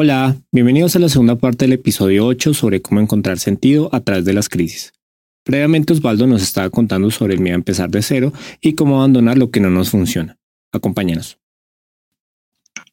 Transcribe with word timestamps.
Hola, 0.00 0.36
bienvenidos 0.52 0.94
a 0.94 1.00
la 1.00 1.08
segunda 1.08 1.34
parte 1.34 1.64
del 1.64 1.72
episodio 1.72 2.24
8 2.24 2.54
sobre 2.54 2.80
cómo 2.80 3.00
encontrar 3.00 3.40
sentido 3.40 3.90
a 3.92 3.98
través 3.98 4.24
de 4.24 4.32
las 4.32 4.48
crisis. 4.48 4.92
Previamente 5.42 5.92
Osvaldo 5.92 6.28
nos 6.28 6.40
estaba 6.40 6.70
contando 6.70 7.10
sobre 7.10 7.34
el 7.34 7.40
miedo 7.40 7.56
a 7.56 7.58
empezar 7.58 7.90
de 7.90 8.00
cero 8.00 8.32
y 8.60 8.74
cómo 8.76 8.98
abandonar 8.98 9.36
lo 9.36 9.50
que 9.50 9.58
no 9.58 9.70
nos 9.70 9.90
funciona. 9.90 10.38
Acompáñanos. 10.70 11.38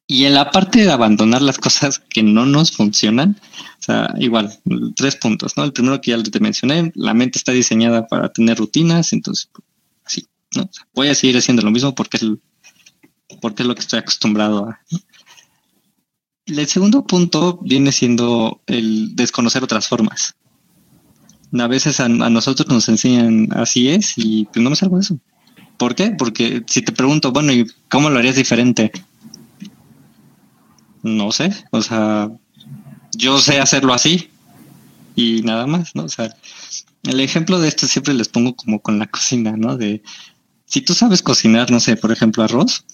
Y 0.08 0.26
en 0.26 0.34
la 0.34 0.50
parte 0.50 0.84
de 0.84 0.92
abandonar 0.92 1.44
las 1.44 1.60
cosas 1.60 2.00
que 2.00 2.24
no 2.24 2.48
nos 2.48 2.72
funcionan, 2.72 3.40
o 3.80 3.84
sea, 3.84 4.12
igual, 4.18 4.58
tres 4.96 5.16
puntos, 5.16 5.56
¿no? 5.58 5.64
El 5.64 5.74
primero 5.74 6.02
que 6.02 6.10
ya 6.10 6.24
te 6.24 6.40
mencioné, 6.40 6.92
la 6.96 7.14
mente 7.14 7.38
está 7.38 7.52
diseñada 7.52 8.08
para 8.08 8.30
tener 8.30 8.58
rutinas, 8.58 9.14
entonces, 9.14 9.52
sí, 10.08 10.26
¿no? 10.56 10.68
voy 10.96 11.10
a 11.10 11.14
seguir 11.14 11.38
haciendo 11.38 11.62
lo 11.62 11.70
mismo 11.70 11.94
porque 11.94 12.18
es, 12.18 12.24
porque 13.42 13.62
es 13.62 13.68
lo 13.68 13.76
que 13.76 13.82
estoy 13.82 14.00
acostumbrado 14.00 14.70
a. 14.70 14.80
El 16.46 16.68
segundo 16.68 17.06
punto 17.06 17.60
viene 17.64 17.92
siendo 17.92 18.62
el 18.68 19.16
desconocer 19.16 19.64
otras 19.64 19.88
formas. 19.88 20.36
A 21.58 21.68
veces 21.68 22.00
a, 22.00 22.10
nosotros 22.10 22.68
nos 22.68 22.88
enseñan 22.90 23.50
así 23.54 23.90
es 23.90 24.14
y 24.18 24.46
pues 24.46 24.64
no 24.64 24.70
me 24.70 24.76
salgo 24.76 24.98
de 24.98 25.04
eso. 25.04 25.18
¿Por 25.78 25.96
qué? 25.96 26.12
Porque 26.12 26.64
si 26.68 26.82
te 26.82 26.92
pregunto, 26.92 27.32
bueno, 27.32 27.52
¿y 27.52 27.66
cómo 27.90 28.10
lo 28.10 28.20
harías 28.20 28.36
diferente? 28.36 28.92
No 31.02 31.32
sé, 31.32 31.52
o 31.72 31.82
sea, 31.82 32.32
yo 33.16 33.40
sé 33.40 33.60
hacerlo 33.60 33.94
así 33.94 34.30
y 35.16 35.42
nada 35.44 35.66
más, 35.68 35.96
¿no? 35.96 36.04
O 36.04 36.10
sea, 36.10 36.36
el 37.04 37.20
ejemplo 37.20 37.60
de 37.60 37.68
esto 37.68 37.88
siempre 37.88 38.14
les 38.14 38.30
pongo 38.30 38.56
como 38.56 38.82
con 38.82 39.00
la 39.00 39.08
cocina, 39.08 39.56
¿no? 39.58 39.78
De 39.78 40.02
si 40.66 40.82
tú 40.82 40.94
sabes 40.94 41.22
cocinar, 41.22 41.72
no 41.72 41.80
sé, 41.80 41.96
por 41.96 42.12
ejemplo, 42.12 42.44
arroz, 42.44 42.86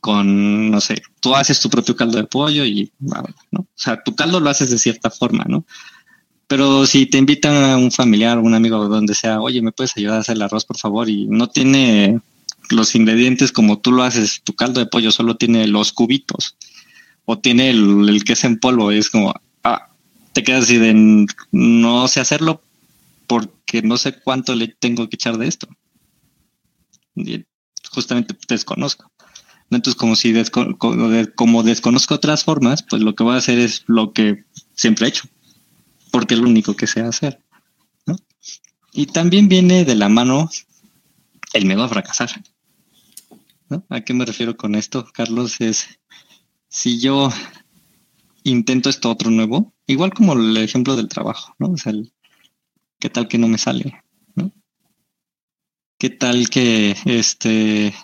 con, 0.00 0.70
no 0.70 0.80
sé, 0.80 1.02
tú 1.20 1.34
haces 1.34 1.60
tu 1.60 1.70
propio 1.70 1.96
caldo 1.96 2.18
de 2.18 2.24
pollo 2.24 2.64
y, 2.64 2.92
¿no? 2.98 3.60
O 3.60 3.66
sea, 3.74 4.02
tu 4.02 4.14
caldo 4.14 4.40
lo 4.40 4.50
haces 4.50 4.70
de 4.70 4.78
cierta 4.78 5.10
forma, 5.10 5.44
¿no? 5.48 5.64
Pero 6.46 6.86
si 6.86 7.06
te 7.06 7.18
invitan 7.18 7.56
a 7.56 7.76
un 7.76 7.90
familiar, 7.90 8.38
un 8.38 8.54
amigo, 8.54 8.88
donde 8.88 9.14
sea, 9.14 9.40
oye, 9.40 9.62
¿me 9.62 9.72
puedes 9.72 9.96
ayudar 9.96 10.18
a 10.18 10.20
hacer 10.20 10.36
el 10.36 10.42
arroz, 10.42 10.64
por 10.64 10.78
favor? 10.78 11.08
Y 11.08 11.26
no 11.26 11.48
tiene 11.48 12.20
los 12.70 12.94
ingredientes 12.94 13.52
como 13.52 13.78
tú 13.78 13.92
lo 13.92 14.02
haces, 14.02 14.42
tu 14.42 14.54
caldo 14.54 14.80
de 14.80 14.86
pollo 14.86 15.10
solo 15.10 15.36
tiene 15.36 15.66
los 15.66 15.92
cubitos 15.92 16.56
o 17.24 17.38
tiene 17.38 17.70
el, 17.70 18.08
el 18.08 18.24
queso 18.24 18.46
en 18.46 18.58
polvo, 18.58 18.92
y 18.92 18.98
es 18.98 19.08
como, 19.08 19.34
ah, 19.62 19.88
te 20.32 20.42
quedas 20.42 20.64
así 20.64 20.78
de, 20.78 21.26
no 21.52 22.08
sé 22.08 22.20
hacerlo 22.20 22.60
porque 23.26 23.82
no 23.82 23.96
sé 23.96 24.20
cuánto 24.20 24.54
le 24.54 24.68
tengo 24.68 25.08
que 25.08 25.16
echar 25.16 25.38
de 25.38 25.48
esto. 25.48 25.68
Justamente 27.90 28.36
desconozco. 28.48 29.10
Entonces, 29.76 29.98
como 29.98 30.16
si 30.16 30.34
como 31.34 31.62
desconozco 31.62 32.14
otras 32.14 32.44
formas, 32.44 32.82
pues 32.82 33.02
lo 33.02 33.14
que 33.14 33.24
voy 33.24 33.34
a 33.34 33.38
hacer 33.38 33.58
es 33.58 33.84
lo 33.86 34.12
que 34.12 34.44
siempre 34.74 35.06
he 35.06 35.08
hecho, 35.10 35.28
porque 36.10 36.34
es 36.34 36.40
lo 36.40 36.48
único 36.48 36.74
que 36.74 36.86
sé 36.86 37.00
hacer. 37.00 37.40
Y 38.92 39.06
también 39.06 39.48
viene 39.48 39.84
de 39.84 39.96
la 39.96 40.08
mano 40.08 40.48
el 41.52 41.66
miedo 41.66 41.82
a 41.82 41.88
fracasar. 41.88 42.30
¿A 43.88 44.00
qué 44.02 44.14
me 44.14 44.24
refiero 44.24 44.56
con 44.56 44.76
esto, 44.76 45.06
Carlos? 45.12 45.60
Es 45.60 45.98
si 46.68 47.00
yo 47.00 47.30
intento 48.44 48.90
esto 48.90 49.10
otro 49.10 49.30
nuevo, 49.30 49.72
igual 49.86 50.12
como 50.12 50.34
el 50.34 50.56
ejemplo 50.58 50.96
del 50.96 51.08
trabajo, 51.08 51.54
¿no? 51.58 51.72
O 51.72 51.76
sea, 51.76 51.92
¿qué 53.00 53.10
tal 53.10 53.26
que 53.26 53.38
no 53.38 53.48
me 53.48 53.58
sale? 53.58 54.02
¿no? 54.34 54.52
¿Qué 55.98 56.10
tal 56.10 56.48
que 56.50 56.96
este 57.04 57.94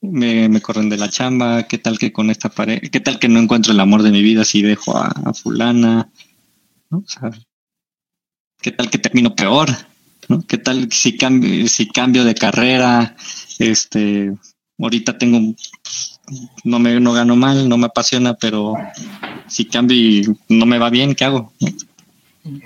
me, 0.00 0.60
corren 0.60 0.88
de 0.88 0.96
la 0.96 1.08
chamba, 1.08 1.64
qué 1.64 1.78
tal 1.78 1.98
que 1.98 2.12
con 2.12 2.30
esta 2.30 2.48
pareja, 2.48 2.80
qué 2.90 3.00
tal 3.00 3.18
que 3.18 3.28
no 3.28 3.40
encuentro 3.40 3.72
el 3.72 3.80
amor 3.80 4.02
de 4.02 4.10
mi 4.10 4.22
vida 4.22 4.44
si 4.44 4.62
dejo 4.62 4.96
a, 4.96 5.32
fulana, 5.34 6.10
¿no? 6.90 7.04
qué 8.60 8.72
tal 8.72 8.90
que 8.90 8.98
termino 8.98 9.34
peor, 9.34 9.68
¿no? 10.28 10.42
¿Qué 10.42 10.58
tal 10.58 10.90
si 10.92 11.16
cambio, 11.16 11.68
si 11.68 11.88
cambio 11.88 12.24
de 12.24 12.34
carrera, 12.34 13.16
este, 13.58 14.34
ahorita 14.78 15.18
tengo, 15.18 15.54
no 16.64 16.78
me, 16.78 17.00
no 17.00 17.12
gano 17.12 17.36
mal, 17.36 17.68
no 17.68 17.78
me 17.78 17.86
apasiona, 17.86 18.34
pero 18.34 18.74
si 19.46 19.64
cambio 19.64 19.96
y 19.96 20.36
no 20.48 20.66
me 20.66 20.78
va 20.78 20.90
bien, 20.90 21.14
¿qué 21.14 21.24
hago? 21.24 21.52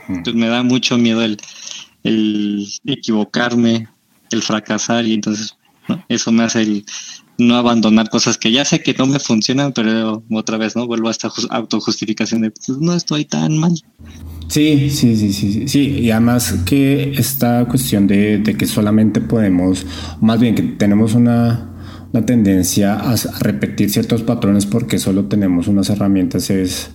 Entonces 0.09 0.35
me 0.35 0.49
da 0.49 0.63
mucho 0.63 0.99
miedo 0.99 1.23
el, 1.23 1.39
el 2.05 2.69
equivocarme, 2.85 3.89
el 4.31 4.43
fracasar 4.43 5.07
y 5.07 5.15
entonces 5.15 5.57
eso 6.09 6.33
me 6.33 6.45
hace 6.45 6.63
el, 6.63 6.85
no 7.39 7.57
abandonar 7.57 8.11
cosas 8.11 8.39
que 8.39 8.53
ya 8.53 8.65
sé 8.65 8.83
que 8.83 8.95
no 8.95 9.07
me 9.07 9.19
funcionan, 9.19 9.73
pero 9.73 10.23
otra 10.31 10.59
vez, 10.59 10.77
¿no? 10.77 10.87
Vuelvo 10.87 11.09
a 11.09 11.11
esta 11.11 11.31
autojustificación 11.51 12.43
de, 12.43 12.51
pues 12.51 12.79
no 12.79 12.95
estoy 12.95 13.25
tan 13.25 13.59
mal. 13.59 13.73
Sí, 14.49 14.91
sí, 14.91 15.17
sí, 15.17 15.33
sí, 15.33 15.69
sí, 15.69 15.81
y 16.01 16.11
además 16.11 16.55
que 16.67 17.13
esta 17.13 17.65
cuestión 17.67 18.07
de, 18.07 18.39
de 18.39 18.55
que 18.57 18.67
solamente 18.67 19.21
podemos, 19.21 19.87
más 20.21 20.39
bien 20.41 20.55
que 20.55 20.63
tenemos 20.63 21.15
una, 21.15 21.71
una 22.13 22.27
tendencia 22.27 22.95
a 22.95 23.17
repetir 23.41 23.91
ciertos 23.91 24.23
patrones 24.23 24.67
porque 24.67 24.99
solo 24.99 25.25
tenemos 25.25 25.69
unas 25.69 25.89
herramientas 25.89 26.51
es 26.51 26.91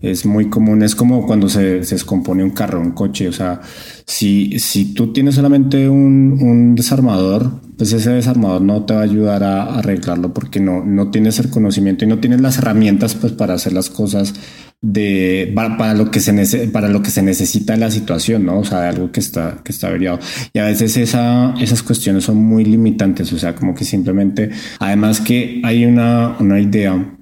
es 0.00 0.24
muy 0.24 0.48
común, 0.48 0.82
es 0.82 0.94
como 0.94 1.26
cuando 1.26 1.48
se, 1.48 1.84
se, 1.84 1.94
descompone 1.94 2.42
un 2.42 2.50
carro, 2.50 2.80
un 2.80 2.92
coche, 2.92 3.28
o 3.28 3.32
sea, 3.32 3.60
si, 4.06 4.58
si 4.58 4.94
tú 4.94 5.12
tienes 5.12 5.34
solamente 5.34 5.88
un, 5.88 6.38
un, 6.40 6.74
desarmador, 6.74 7.60
pues 7.80 7.94
ese 7.94 8.10
desarmador 8.10 8.60
no 8.60 8.84
te 8.84 8.92
va 8.92 9.00
a 9.00 9.04
ayudar 9.04 9.42
a, 9.42 9.78
arreglarlo 9.78 10.34
porque 10.34 10.60
no, 10.60 10.84
no 10.84 11.10
tienes 11.10 11.38
el 11.38 11.48
conocimiento 11.48 12.04
y 12.04 12.08
no 12.08 12.18
tienes 12.18 12.42
las 12.42 12.58
herramientas 12.58 13.14
pues 13.14 13.32
para 13.32 13.54
hacer 13.54 13.72
las 13.72 13.88
cosas 13.88 14.34
de 14.82 15.50
para, 15.56 15.94
lo 15.94 16.10
que 16.10 16.20
se 16.20 16.68
para 16.68 16.88
lo 16.88 17.00
que 17.00 17.08
se 17.08 17.22
necesita 17.22 17.72
en 17.72 17.80
la 17.80 17.90
situación, 17.90 18.44
¿no? 18.44 18.58
O 18.58 18.64
sea, 18.64 18.86
algo 18.86 19.10
que 19.12 19.20
está 19.20 19.62
que 19.64 19.72
está 19.72 19.86
averiado. 19.86 20.18
Y 20.52 20.58
a 20.58 20.66
veces 20.66 20.98
esa, 20.98 21.54
esas 21.58 21.82
cuestiones 21.82 22.24
son 22.24 22.36
muy 22.36 22.66
limitantes, 22.66 23.32
o 23.32 23.38
sea, 23.38 23.54
como 23.54 23.74
que 23.74 23.86
simplemente 23.86 24.50
además 24.78 25.22
que 25.22 25.62
hay 25.64 25.86
una, 25.86 26.36
una 26.38 26.60
idea 26.60 27.16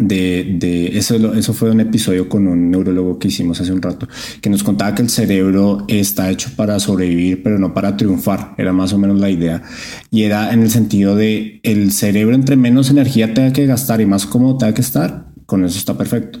de, 0.00 0.56
de, 0.58 0.98
eso, 0.98 1.34
eso 1.34 1.52
fue 1.52 1.70
un 1.70 1.80
episodio 1.80 2.28
con 2.28 2.48
un 2.48 2.70
neurólogo 2.70 3.18
que 3.18 3.28
hicimos 3.28 3.60
hace 3.60 3.72
un 3.72 3.82
rato, 3.82 4.08
que 4.40 4.50
nos 4.50 4.62
contaba 4.62 4.94
que 4.94 5.02
el 5.02 5.10
cerebro 5.10 5.84
está 5.88 6.30
hecho 6.30 6.50
para 6.56 6.78
sobrevivir, 6.80 7.42
pero 7.42 7.58
no 7.58 7.74
para 7.74 7.96
triunfar. 7.96 8.54
Era 8.58 8.72
más 8.72 8.92
o 8.92 8.98
menos 8.98 9.20
la 9.20 9.30
idea. 9.30 9.62
Y 10.10 10.22
era 10.22 10.52
en 10.52 10.62
el 10.62 10.70
sentido 10.70 11.14
de 11.14 11.60
el 11.62 11.92
cerebro 11.92 12.34
entre 12.34 12.56
menos 12.56 12.90
energía 12.90 13.34
tenga 13.34 13.52
que 13.52 13.66
gastar 13.66 14.00
y 14.00 14.06
más 14.06 14.26
cómodo 14.26 14.58
tenga 14.58 14.74
que 14.74 14.80
estar, 14.80 15.26
con 15.46 15.64
eso 15.64 15.78
está 15.78 15.96
perfecto. 15.96 16.40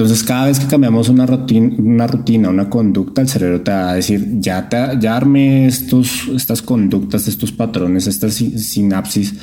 Entonces, 0.00 0.24
cada 0.24 0.46
vez 0.46 0.58
que 0.58 0.66
cambiamos 0.66 1.10
una 1.10 1.26
rutina, 1.26 2.48
una, 2.48 2.70
conducta, 2.70 3.20
el 3.20 3.28
cerebro 3.28 3.60
te 3.60 3.70
va 3.70 3.90
a 3.90 3.94
decir, 3.96 4.40
ya, 4.40 4.66
te, 4.66 4.78
ya 4.98 5.14
arme 5.14 5.66
estos, 5.66 6.26
estas 6.34 6.62
conductas, 6.62 7.28
estos 7.28 7.52
patrones, 7.52 8.06
estas 8.06 8.32
sinapsis 8.32 9.34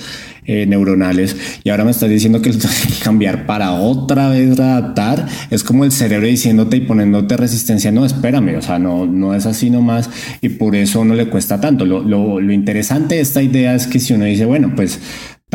eh, 0.46 0.66
neuronales, 0.66 1.36
y 1.64 1.70
ahora 1.70 1.84
me 1.84 1.92
estás 1.92 2.10
diciendo 2.10 2.42
que 2.42 2.50
que 2.58 3.04
cambiar 3.04 3.46
para 3.46 3.74
otra 3.74 4.30
vez 4.30 4.60
adaptar. 4.60 5.28
Es 5.52 5.64
como 5.64 5.86
el 5.86 5.92
cerebro 5.92 6.26
diciéndote 6.26 6.78
y 6.78 6.82
poniéndote 6.82 7.38
resistencia, 7.38 7.92
no, 7.92 8.04
espérame, 8.04 8.58
o 8.58 8.62
sea, 8.64 8.80
no, 8.80 9.06
no 9.06 9.36
es 9.36 9.46
así 9.46 9.70
nomás, 9.70 10.10
y 10.42 10.50
por 10.50 10.76
eso 10.76 11.06
no 11.06 11.14
le 11.14 11.30
cuesta 11.30 11.62
tanto. 11.62 11.86
Lo, 11.86 12.02
lo, 12.02 12.42
lo 12.42 12.52
interesante 12.52 13.14
de 13.14 13.22
esta 13.22 13.44
idea 13.44 13.76
es 13.76 13.86
que 13.86 14.00
si 14.00 14.14
uno 14.16 14.26
dice, 14.26 14.46
bueno, 14.46 14.74
pues 14.76 15.00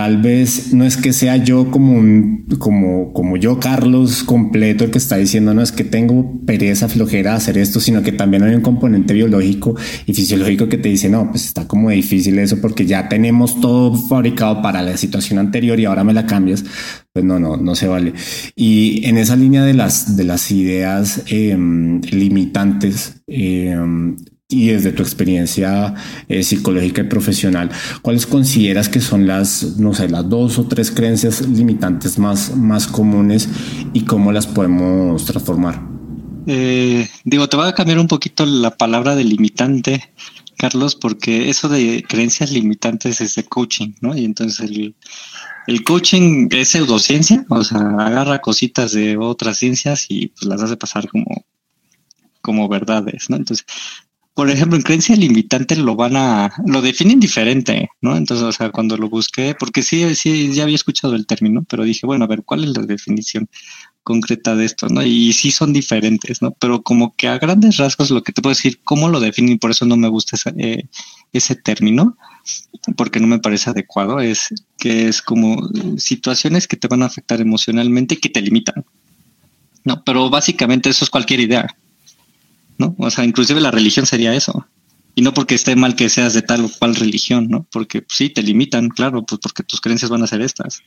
Tal 0.03 0.21
vez 0.21 0.75
no 0.75 0.85
es 0.85 0.97
que 0.97 1.13
sea 1.13 1.37
yo 1.37 1.71
como 1.71 1.93
un, 1.97 2.47
como, 2.59 3.13
como 3.13 3.37
yo, 3.37 3.61
Carlos, 3.61 4.25
completo, 4.25 4.83
el 4.83 4.91
que 4.91 4.99
está 4.99 5.17
diciendo, 5.17 5.55
no 5.55 5.63
es 5.63 5.71
que 5.71 5.85
tengo 5.85 6.41
pereza, 6.45 6.89
flojera 6.89 7.37
hacer 7.37 7.57
esto, 7.57 7.79
sino 7.79 8.03
que 8.03 8.11
también 8.11 8.43
hay 8.43 8.53
un 8.53 8.63
componente 8.63 9.15
biológico 9.15 9.77
y 10.05 10.13
fisiológico 10.13 10.69
que 10.69 10.77
te 10.77 10.89
dice, 10.89 11.09
no, 11.09 11.31
pues 11.31 11.47
está 11.47 11.69
como 11.69 11.91
difícil 11.91 12.37
eso 12.41 12.61
porque 12.61 12.85
ya 12.85 13.09
tenemos 13.09 13.61
todo 13.61 13.95
fabricado 13.95 14.61
para 14.61 14.83
la 14.83 14.97
situación 14.97 15.39
anterior 15.39 15.79
y 15.79 15.85
ahora 15.85 16.03
me 16.03 16.13
la 16.13 16.27
cambias. 16.27 16.65
Pues 17.13 17.25
no, 17.25 17.39
no, 17.39 17.57
no 17.57 17.77
se 17.77 17.87
vale. 17.87 18.13
Y 18.57 19.07
en 19.07 19.19
esa 19.19 19.37
línea 19.37 19.63
de 19.63 19.75
las, 19.75 20.17
de 20.17 20.25
las 20.25 20.51
ideas 20.51 21.23
em, 21.29 22.01
limitantes, 22.01 23.23
em, 23.29 24.17
y 24.53 24.69
desde 24.69 24.93
tu 24.93 25.03
experiencia 25.03 25.95
eh, 26.29 26.43
psicológica 26.43 27.03
y 27.03 27.05
profesional, 27.05 27.71
¿cuáles 28.03 28.27
consideras 28.27 28.89
que 28.89 29.01
son 29.01 29.27
las, 29.27 29.79
no 29.79 29.95
sé, 29.95 30.09
las 30.09 30.29
dos 30.29 30.59
o 30.59 30.65
tres 30.65 30.91
creencias 30.91 31.47
limitantes 31.47 32.19
más, 32.19 32.57
más 32.57 32.87
comunes 32.87 33.49
y 33.93 34.03
cómo 34.03 34.33
las 34.33 34.47
podemos 34.47 35.25
transformar? 35.25 35.81
Eh, 36.47 37.09
digo, 37.25 37.49
te 37.49 37.57
voy 37.57 37.69
a 37.69 37.75
cambiar 37.75 37.99
un 37.99 38.09
poquito 38.09 38.45
la 38.45 38.77
palabra 38.77 39.15
de 39.15 39.25
limitante, 39.25 40.13
Carlos, 40.59 40.95
porque 40.97 41.49
eso 41.49 41.69
de 41.69 42.05
creencias 42.09 42.53
limitantes 42.53 43.21
es 43.21 43.35
de 43.37 43.45
coaching, 43.45 43.93
¿no? 44.01 44.17
Y 44.17 44.25
entonces 44.25 44.61
el, 44.61 44.95
el 45.67 45.85
coaching 45.85 46.49
es 46.51 46.71
pseudociencia, 46.71 47.45
o 47.49 47.63
sea, 47.63 47.79
agarra 47.79 48.41
cositas 48.41 48.93
de 48.93 49.17
otras 49.17 49.59
ciencias 49.59 50.07
y 50.09 50.29
pues 50.29 50.45
las 50.45 50.63
hace 50.63 50.77
pasar 50.77 51.09
como, 51.09 51.45
como 52.41 52.69
verdades, 52.69 53.31
¿no? 53.31 53.37
Entonces, 53.37 53.65
por 54.35 54.51
ejemplo, 54.51 54.77
en 54.77 54.83
creencia 54.83 55.15
limitante 55.15 55.77
lo 55.77 55.95
van 55.95 56.17
a, 56.17 56.53
lo 56.67 56.81
definen 56.81 57.21
diferente, 57.21 57.91
¿no? 58.01 58.17
Entonces, 58.17 58.45
o 58.45 58.53
sea, 58.53 58.71
cuando 58.71 58.97
lo 58.97 59.09
busqué, 59.09 59.55
porque 59.59 59.83
sí, 59.83 60.15
sí, 60.15 60.53
ya 60.55 60.63
había 60.63 60.77
escuchado 60.77 61.15
el 61.15 61.27
término, 61.27 61.65
pero 61.69 61.85
dije, 61.85 62.07
bueno, 62.07 62.25
a 62.25 62.29
ver, 62.29 62.43
¿cuál 62.45 62.65
es 62.65 62.77
la 62.77 62.83
definición? 62.83 63.49
concreta 64.03 64.57
de 64.57 64.65
esto, 64.65 64.89
¿no? 64.89 65.03
Y 65.03 65.33
sí 65.33 65.51
son 65.51 65.73
diferentes, 65.73 66.43
¿no? 66.43 66.53
Pero 66.53 66.83
como 66.83 67.15
que 67.15 67.29
a 67.29 67.39
grandes 67.39 67.77
rasgos 67.77 68.11
lo 68.11 68.23
que 68.23 68.33
te 68.33 68.43
puedo 68.43 68.55
decir, 68.55 68.81
cómo 68.85 69.09
lo 69.09 69.21
definen, 69.21 69.59
por 69.59 69.71
eso 69.71 69.87
no 69.87 69.97
me 69.97 70.09
gusta 70.09 70.37
eh, 70.57 70.85
ese 71.33 71.55
término, 71.55 72.17
porque 72.97 73.21
no 73.21 73.27
me 73.27 73.39
parece 73.39 73.71
adecuado, 73.71 74.21
es 74.21 74.49
que 74.79 75.09
es 75.09 75.23
como 75.23 75.69
situaciones 75.99 76.67
que 76.67 76.77
te 76.77 76.89
van 76.89 77.03
a 77.03 77.07
afectar 77.07 77.41
emocionalmente 77.41 78.15
y 78.15 78.19
que 78.19 78.29
te 78.29 78.43
limitan. 78.43 78.85
No, 79.85 80.03
pero 80.05 80.31
básicamente 80.31 80.91
eso 80.91 81.05
es 81.05 81.11
cualquier 81.11 81.41
idea, 81.41 81.67
¿no? 82.79 82.95
O 82.99 83.11
sea, 83.11 83.25
inclusive 83.25 83.61
la 83.61 83.71
religión 83.71 84.07
sería 84.07 84.35
eso. 84.35 84.67
Y 85.15 85.23
no 85.23 85.35
porque 85.35 85.55
esté 85.55 85.77
mal 85.77 85.95
que 85.95 86.09
seas 86.09 86.33
de 86.35 86.43
tal 86.43 86.65
o 86.65 86.71
cual 86.79 86.95
religión, 86.95 87.49
¿no? 87.49 87.67
Porque 87.71 88.03
pues, 88.03 88.17
sí, 88.17 88.31
te 88.31 88.43
limitan, 88.43 88.89
claro, 88.89 89.25
pues 89.25 89.41
porque 89.43 89.63
tus 89.63 89.81
creencias 89.81 90.11
van 90.11 90.23
a 90.23 90.27
ser 90.27 90.41
estas. 90.41 90.83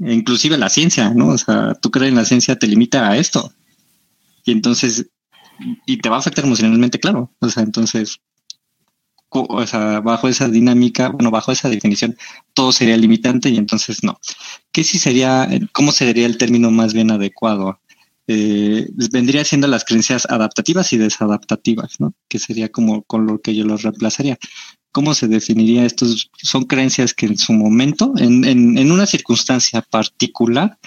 E 0.00 0.14
inclusive 0.14 0.56
la 0.56 0.68
ciencia, 0.68 1.10
¿no? 1.10 1.28
O 1.28 1.38
sea, 1.38 1.74
tú 1.74 1.90
crees 1.90 2.10
en 2.10 2.16
la 2.16 2.24
ciencia 2.24 2.56
te 2.56 2.68
limita 2.68 3.08
a 3.08 3.16
esto. 3.16 3.52
Y 4.44 4.52
entonces, 4.52 5.06
y 5.86 5.98
te 5.98 6.08
va 6.08 6.16
a 6.16 6.18
afectar 6.20 6.44
emocionalmente, 6.44 7.00
claro. 7.00 7.32
O 7.40 7.48
sea, 7.48 7.64
entonces, 7.64 8.20
o 9.30 9.66
sea, 9.66 10.00
bajo 10.00 10.28
esa 10.28 10.48
dinámica, 10.48 11.08
bueno, 11.10 11.30
bajo 11.30 11.52
esa 11.52 11.68
definición, 11.68 12.16
todo 12.54 12.72
sería 12.72 12.96
limitante 12.96 13.50
y 13.50 13.56
entonces 13.56 14.02
no. 14.02 14.18
¿Qué 14.72 14.84
sí 14.84 14.98
sería, 14.98 15.48
cómo 15.72 15.92
sería 15.92 16.26
el 16.26 16.38
término 16.38 16.70
más 16.70 16.94
bien 16.94 17.10
adecuado? 17.10 17.80
Eh, 18.30 18.86
vendría 19.10 19.42
siendo 19.42 19.66
las 19.68 19.84
creencias 19.84 20.26
adaptativas 20.26 20.92
y 20.92 20.98
desadaptativas, 20.98 21.98
¿no? 21.98 22.12
Que 22.28 22.38
sería 22.38 22.68
como 22.68 23.02
con 23.04 23.26
lo 23.26 23.40
que 23.40 23.54
yo 23.54 23.64
los 23.64 23.82
reemplazaría. 23.82 24.38
¿Cómo 24.92 25.14
se 25.14 25.28
definiría 25.28 25.86
estos? 25.86 26.30
Son 26.36 26.64
creencias 26.64 27.14
que 27.14 27.24
en 27.24 27.38
su 27.38 27.54
momento, 27.54 28.12
en, 28.18 28.44
en, 28.44 28.92
una 28.92 29.06
circunstancia 29.06 29.80
particular, 29.80 30.78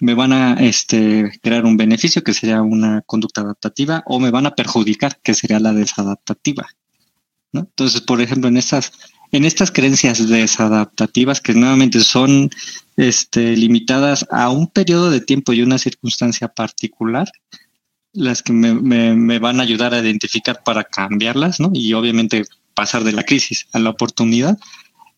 me 0.00 0.14
van 0.14 0.32
a 0.32 0.54
este, 0.60 1.32
crear 1.42 1.64
un 1.64 1.76
beneficio, 1.76 2.22
que 2.22 2.34
sería 2.34 2.62
una 2.62 3.02
conducta 3.02 3.40
adaptativa, 3.40 4.04
o 4.06 4.20
me 4.20 4.30
van 4.30 4.46
a 4.46 4.54
perjudicar, 4.54 5.18
que 5.22 5.34
sería 5.34 5.58
la 5.58 5.72
desadaptativa. 5.72 6.68
Entonces, 7.52 8.00
por 8.00 8.20
ejemplo, 8.20 8.48
en 8.48 8.56
estas, 8.56 8.92
en 9.32 9.44
estas 9.44 9.70
creencias 9.70 10.28
desadaptativas, 10.28 11.40
que 11.40 11.54
nuevamente 11.54 12.00
son 12.00 12.50
este, 12.96 13.56
limitadas 13.56 14.26
a 14.30 14.50
un 14.50 14.66
periodo 14.66 15.10
de 15.10 15.20
tiempo 15.20 15.52
y 15.52 15.62
una 15.62 15.78
circunstancia 15.78 16.48
particular, 16.48 17.30
las 18.12 18.42
que 18.42 18.52
me, 18.52 19.38
van 19.38 19.60
a 19.60 19.62
ayudar 19.62 19.94
a 19.94 20.00
identificar 20.00 20.62
para 20.64 20.84
cambiarlas, 20.84 21.60
¿no? 21.60 21.70
Y 21.72 21.92
obviamente 21.92 22.44
pasar 22.74 23.04
de 23.04 23.12
la 23.12 23.22
crisis 23.22 23.66
a 23.72 23.78
la 23.78 23.90
oportunidad, 23.90 24.58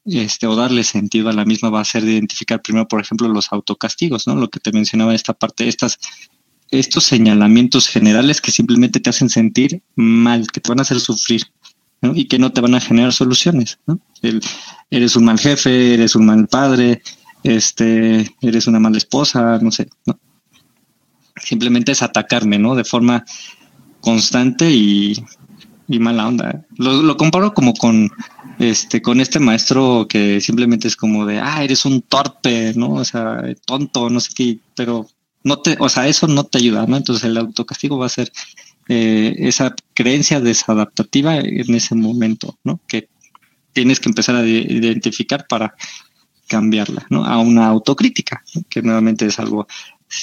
este, 0.05 0.47
o 0.47 0.57
darle 0.57 0.85
sentido 0.85 1.31
a 1.31 1.33
la 1.33 1.45
misma 1.45 1.71
va 1.71 1.81
a 1.81 1.85
ser 1.85 2.05
de 2.05 2.13
identificar 2.13 2.61
primero, 2.61 2.89
por 2.89 3.01
ejemplo, 3.01 3.29
los 3.29 3.53
autocastigos, 3.53 4.27
¿no? 4.27 4.37
Lo 4.37 4.51
que 4.51 4.61
te 4.61 4.73
mencionaba 4.73 5.15
esta 5.15 5.33
parte, 5.33 5.69
estas, 5.69 5.99
estos 6.71 7.05
señalamientos 7.05 7.89
generales 7.89 8.41
que 8.41 8.51
simplemente 8.51 9.01
te 9.01 9.11
hacen 9.11 9.31
sentir 9.31 9.83
mal, 9.95 10.47
que 10.49 10.61
te 10.61 10.69
van 10.69 10.81
a 10.81 10.83
hacer 10.83 11.01
sufrir, 11.01 11.45
Y 12.03 12.27
que 12.27 12.39
no 12.39 12.53
te 12.53 12.61
van 12.61 12.75
a 12.75 12.81
generar 12.81 13.13
soluciones, 13.13 13.79
¿no? 13.87 14.01
eres 14.91 15.17
un 15.17 15.25
mal 15.25 15.39
jefe, 15.39 15.95
eres 15.95 16.15
un 16.17 16.27
mal 16.27 16.47
padre, 16.49 17.03
este, 17.43 18.35
eres 18.41 18.67
una 18.67 18.79
mala 18.79 18.99
esposa, 18.99 19.59
no 19.61 19.71
sé, 19.71 19.89
¿no? 20.07 20.19
Simplemente 21.37 21.93
es 21.93 22.03
atacarme, 22.03 22.59
¿no? 22.59 22.75
De 22.75 22.85
forma 22.85 23.25
constante 24.01 24.71
y, 24.71 25.15
mala 25.89 26.29
onda. 26.29 26.65
Lo, 26.77 27.03
lo, 27.03 27.17
comparo 27.17 27.53
como 27.53 27.75
con 27.75 28.11
este, 28.59 29.03
con 29.03 29.21
este 29.21 29.41
maestro 29.41 30.07
que 30.09 30.41
simplemente 30.41 30.89
es 30.89 30.97
como 30.97 31.27
de, 31.27 31.41
ah, 31.41 31.63
eres 31.63 31.85
un 31.85 32.03
torpe, 32.03 32.73
¿no? 32.75 32.95
O 32.95 33.05
sea, 33.05 33.43
tonto, 33.67 34.09
no 34.09 34.21
sé 34.21 34.31
qué, 34.35 34.59
pero 34.75 35.07
no 35.45 35.59
te, 35.59 35.77
o 35.81 35.89
sea, 35.89 36.07
eso 36.07 36.27
no 36.29 36.45
te 36.45 36.59
ayuda, 36.59 36.87
¿no? 36.87 36.97
Entonces 36.97 37.25
el 37.25 37.37
autocastigo 37.37 37.99
va 37.99 38.07
a 38.07 38.11
ser 38.11 38.33
eh, 38.89 39.35
esa 39.39 39.75
creencia 39.95 40.41
desadaptativa 40.41 41.37
en 41.37 41.75
ese 41.75 41.95
momento, 41.95 42.59
¿no? 42.65 42.81
Que 42.89 43.09
tienes 43.73 44.01
que 44.01 44.09
empezar 44.09 44.37
a 44.37 44.47
identificar 44.47 45.47
para 45.49 45.75
cambiarla, 46.49 47.07
¿no? 47.09 47.25
A 47.25 47.39
una 47.39 47.67
autocrítica, 47.67 48.43
que 48.69 48.83
nuevamente 48.83 49.27
es 49.27 49.39
algo 49.39 49.67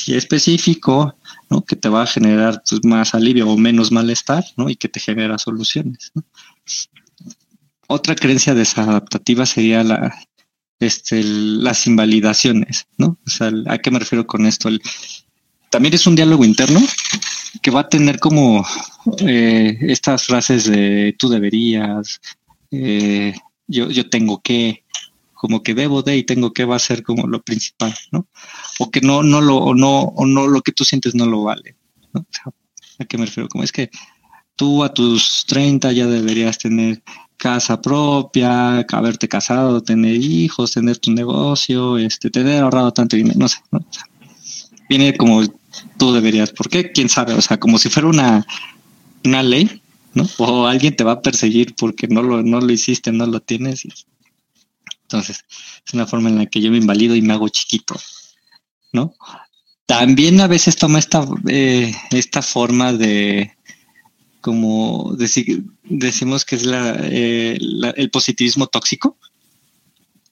específico, 0.08 1.16
¿no? 1.50 1.64
Que 1.64 1.76
te 1.76 1.90
va 1.90 2.04
a 2.04 2.08
generar 2.08 2.62
pues, 2.70 2.84
más 2.84 3.16
alivio 3.16 3.50
o 3.50 3.58
menos 3.58 3.92
malestar, 3.92 4.44
¿no? 4.58 4.70
Y 4.70 4.76
que 4.76 4.90
te 4.90 5.00
genera 5.00 5.38
soluciones. 5.38 6.12
Otra 7.88 8.16
creencia 8.16 8.54
desadaptativa 8.54 9.46
sería 9.48 9.84
la, 9.84 10.16
este, 10.80 11.24
las 11.24 11.88
invalidaciones, 11.88 12.88
¿no? 12.98 13.18
O 13.26 13.30
sea, 13.30 13.52
¿a 13.68 13.78
qué 13.80 13.90
me 13.90 14.00
refiero 14.00 14.28
con 14.28 14.46
esto? 14.46 14.70
También 15.70 15.94
es 15.94 16.08
un 16.08 16.16
diálogo 16.16 16.46
interno 16.46 16.82
que 17.62 17.72
va 17.72 17.82
a 17.82 17.90
tener 17.90 18.20
como 18.20 18.66
eh, 19.20 19.78
estas 19.82 20.26
frases 20.26 20.66
de 20.66 21.16
tú 21.18 21.30
deberías, 21.30 22.20
eh, 22.72 23.34
yo, 23.68 23.90
yo 23.90 24.10
tengo 24.10 24.42
que, 24.42 24.84
como 25.34 25.64
que 25.64 25.74
debo 25.74 26.02
de 26.02 26.18
y 26.18 26.24
tengo 26.24 26.54
que 26.54 26.66
va 26.66 26.76
a 26.76 26.80
ser 26.80 27.04
como 27.04 27.28
lo 27.28 27.42
principal, 27.42 27.94
¿no? 28.12 28.28
O 28.80 28.92
que 28.92 29.02
no, 29.02 29.24
no 29.24 29.42
lo, 29.42 29.58
o 29.58 29.74
no, 29.74 30.02
o 30.02 30.26
no 30.26 30.48
lo 30.48 30.62
que 30.62 30.72
tú 30.72 30.86
sientes 30.86 31.16
no 31.16 31.26
lo 31.26 31.44
vale. 31.44 31.76
¿A 32.14 33.06
qué 33.06 33.18
me 33.18 33.26
refiero? 33.26 33.50
Como 33.50 33.64
es 33.64 33.72
que 33.72 33.90
tú 34.56 34.84
a 34.84 34.94
tus 34.94 35.46
30 35.48 35.92
ya 35.94 36.06
deberías 36.06 36.58
tener 36.58 37.02
casa 37.38 37.82
propia, 37.82 38.80
haberte 38.80 39.30
casado, 39.30 39.82
tener 39.82 40.16
hijos, 40.16 40.74
tener 40.74 40.98
tu 40.98 41.12
negocio, 41.12 41.98
este, 41.98 42.30
tener 42.30 42.62
ahorrado 42.62 42.92
tanto 42.92 43.16
dinero, 43.16 43.40
no 43.40 43.48
sé, 43.48 43.60
viene 44.90 45.16
como 45.16 45.42
tú 45.98 46.14
deberías, 46.14 46.52
¿por 46.52 46.70
qué? 46.70 46.92
¿Quién 46.92 47.10
sabe? 47.10 47.34
O 47.34 47.42
sea, 47.42 47.60
como 47.60 47.78
si 47.78 47.90
fuera 47.90 48.08
una, 48.08 48.46
una 49.24 49.44
ley, 49.44 49.82
¿no? 50.14 50.28
O 50.38 50.68
alguien 50.68 50.96
te 50.96 51.04
va 51.04 51.14
a 51.14 51.22
perseguir 51.22 51.76
porque 51.76 52.08
no 52.08 52.22
lo, 52.24 52.44
no 52.44 52.60
lo 52.62 52.72
hiciste, 52.72 53.12
no 53.12 53.26
lo 53.26 53.40
tienes. 53.42 53.86
Entonces, 55.04 55.44
es 55.86 55.94
una 55.94 56.06
forma 56.06 56.30
en 56.30 56.38
la 56.38 56.46
que 56.46 56.62
yo 56.62 56.72
me 56.72 56.78
invalido 56.78 57.16
y 57.16 57.22
me 57.22 57.34
hago 57.34 57.50
chiquito, 57.50 57.96
¿no? 58.94 59.16
También 59.86 60.40
a 60.40 60.48
veces 60.48 60.76
toma 60.76 61.00
esta, 61.00 61.28
eh, 61.48 61.94
esta 62.12 62.44
forma 62.44 62.94
de, 62.94 63.52
como 64.42 65.16
decimos 65.16 66.46
que 66.46 66.56
es 66.56 66.64
eh, 66.66 67.58
la, 67.60 67.90
el 67.92 68.12
positivismo 68.12 68.68
tóxico, 68.68 69.18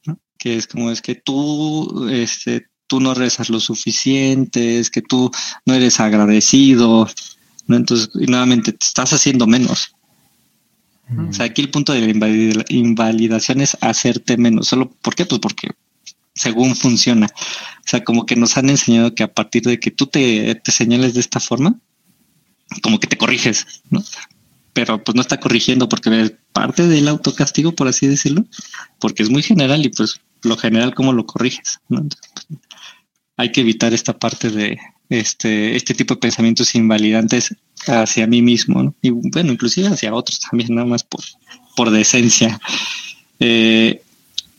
¿no? 0.06 0.20
que 0.38 0.58
es 0.58 0.68
como 0.68 0.92
es 0.92 1.02
que 1.02 1.16
tú 1.16 2.08
este, 2.10 2.68
tú 2.88 3.00
no 3.00 3.14
rezas 3.14 3.50
lo 3.50 3.60
suficiente, 3.60 4.80
es 4.80 4.90
que 4.90 5.02
tú 5.02 5.32
no 5.66 5.74
eres 5.74 6.00
agradecido, 6.00 7.08
¿no? 7.68 7.76
Entonces, 7.76 8.10
nuevamente, 8.14 8.72
te 8.74 8.86
estás 8.86 9.14
haciendo 9.14 9.46
menos. 9.46 9.94
O 11.30 11.32
sea, 11.32 11.46
aquí 11.46 11.62
el 11.62 11.70
punto 11.70 11.94
de 11.94 12.02
la 12.14 12.66
invalidación 12.68 13.62
es 13.62 13.78
hacerte 13.80 14.36
menos. 14.36 14.68
¿Solo 14.68 14.90
por 15.02 15.16
qué? 15.16 15.26
Pues 15.26 15.40
porque 15.40 15.70
según 16.36 16.76
funciona. 16.76 17.28
O 17.28 17.90
sea, 17.90 18.04
como 18.04 18.26
que 18.26 18.36
nos 18.36 18.58
han 18.58 18.70
enseñado 18.70 19.16
que 19.16 19.24
a 19.24 19.34
partir 19.34 19.64
de 19.64 19.80
que 19.80 19.92
tú 19.92 20.08
te, 20.08 20.56
te 20.56 20.72
señales 20.72 21.14
de 21.14 21.22
esta 21.22 21.40
forma, 21.40 21.80
como 22.82 23.00
que 23.00 23.08
te 23.08 23.18
corriges, 23.18 23.66
¿no? 23.90 24.04
Pero 24.74 25.02
pues 25.04 25.16
no 25.16 25.22
está 25.22 25.40
corrigiendo 25.40 25.88
porque 25.88 26.22
es 26.22 26.34
parte 26.52 26.88
del 26.88 27.08
autocastigo, 27.08 27.74
por 27.74 27.88
así 27.88 28.08
decirlo, 28.08 28.46
porque 29.00 29.24
es 29.24 29.30
muy 29.30 29.42
general 29.42 29.86
y 29.86 29.90
pues 29.90 30.20
lo 30.44 30.58
general, 30.58 30.94
¿cómo 30.94 31.14
lo 31.14 31.26
corriges? 31.26 31.80
¿no? 31.90 32.06
Hay 33.38 33.52
que 33.52 33.62
evitar 33.62 33.94
esta 33.94 34.18
parte 34.18 34.50
de 34.50 34.80
este, 35.10 35.76
este 35.76 35.94
tipo 35.94 36.16
de 36.16 36.20
pensamientos 36.20 36.76
invalidantes 36.76 37.56
hacia 37.88 38.28
mí 38.28 38.42
mismo, 38.42 38.94
y 39.02 39.12
bueno, 39.12 39.54
inclusive 39.54 39.88
hacia 39.88 40.14
otros 40.14 40.40
también, 40.40 40.76
nada 40.76 40.88
más 40.88 41.04
por, 41.04 41.22
por 41.76 41.92
decencia. 41.92 42.60
Eh, 43.40 44.02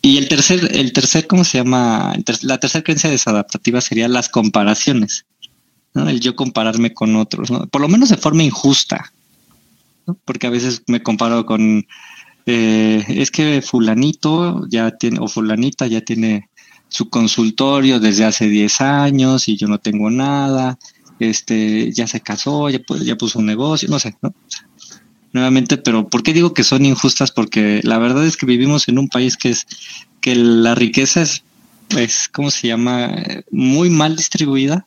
y 0.00 0.18
el 0.18 0.28
tercer, 0.28 0.76
el 0.76 0.92
tercer, 0.92 1.26
¿cómo 1.26 1.45
se 1.45 1.59
llama? 1.59 2.14
la 2.42 2.59
tercera 2.59 2.85
creencia 2.85 3.11
desadaptativa 3.11 3.80
sería 3.80 4.09
las 4.09 4.28
comparaciones, 4.28 5.26
¿no? 5.95 6.09
el 6.09 6.21
yo 6.21 6.37
compararme 6.37 6.95
con 6.95 7.16
otros, 7.16 7.50
¿no? 7.50 7.66
por 7.66 7.80
lo 7.80 7.88
menos 7.88 8.09
de 8.09 8.16
forma 8.16 8.45
injusta, 8.45 9.12
porque 10.25 10.47
a 10.47 10.50
veces 10.50 10.83
me 10.87 11.02
comparo 11.02 11.45
con, 11.45 11.87
eh, 12.47 13.04
es 13.09 13.30
que 13.30 13.61
fulanito 13.61 14.66
ya 14.71 14.92
tiene, 14.92 15.18
o 15.21 15.28
fulanita 15.28 15.87
ya 15.87 16.00
tiene 16.00 16.49
su 16.88 17.11
consultorio 17.11 18.00
desde 18.00 18.25
hace 18.25 18.49
10 18.49 18.80
años 18.80 19.49
y 19.49 19.57
yo 19.57 19.68
no 19.68 19.78
tengo 19.78 20.11
nada, 20.11 20.78
este, 21.18 21.92
ya 21.92 22.07
se 22.07 22.21
casó, 22.21 22.68
ya, 22.71 22.80
ya 23.02 23.16
puso 23.16 23.38
un 23.38 23.47
negocio, 23.47 23.88
no 23.88 23.99
sé, 23.99 24.16
¿no? 24.23 24.35
Nuevamente, 25.33 25.76
pero 25.76 26.09
¿por 26.09 26.23
qué 26.23 26.33
digo 26.33 26.54
que 26.54 26.64
son 26.64 26.87
injustas? 26.87 27.30
Porque 27.30 27.80
la 27.85 27.99
verdad 27.99 28.25
es 28.25 28.37
que 28.37 28.47
vivimos 28.47 28.88
en 28.88 28.99
un 28.99 29.09
país 29.09 29.37
que 29.37 29.50
es, 29.50 29.66
que 30.21 30.35
la 30.35 30.75
riqueza 30.75 31.23
es, 31.23 31.42
es 31.90 32.28
¿cómo 32.33 32.50
se 32.50 32.68
llama? 32.68 33.14
Muy 33.50 33.90
mal 33.90 34.16
distribuida, 34.16 34.87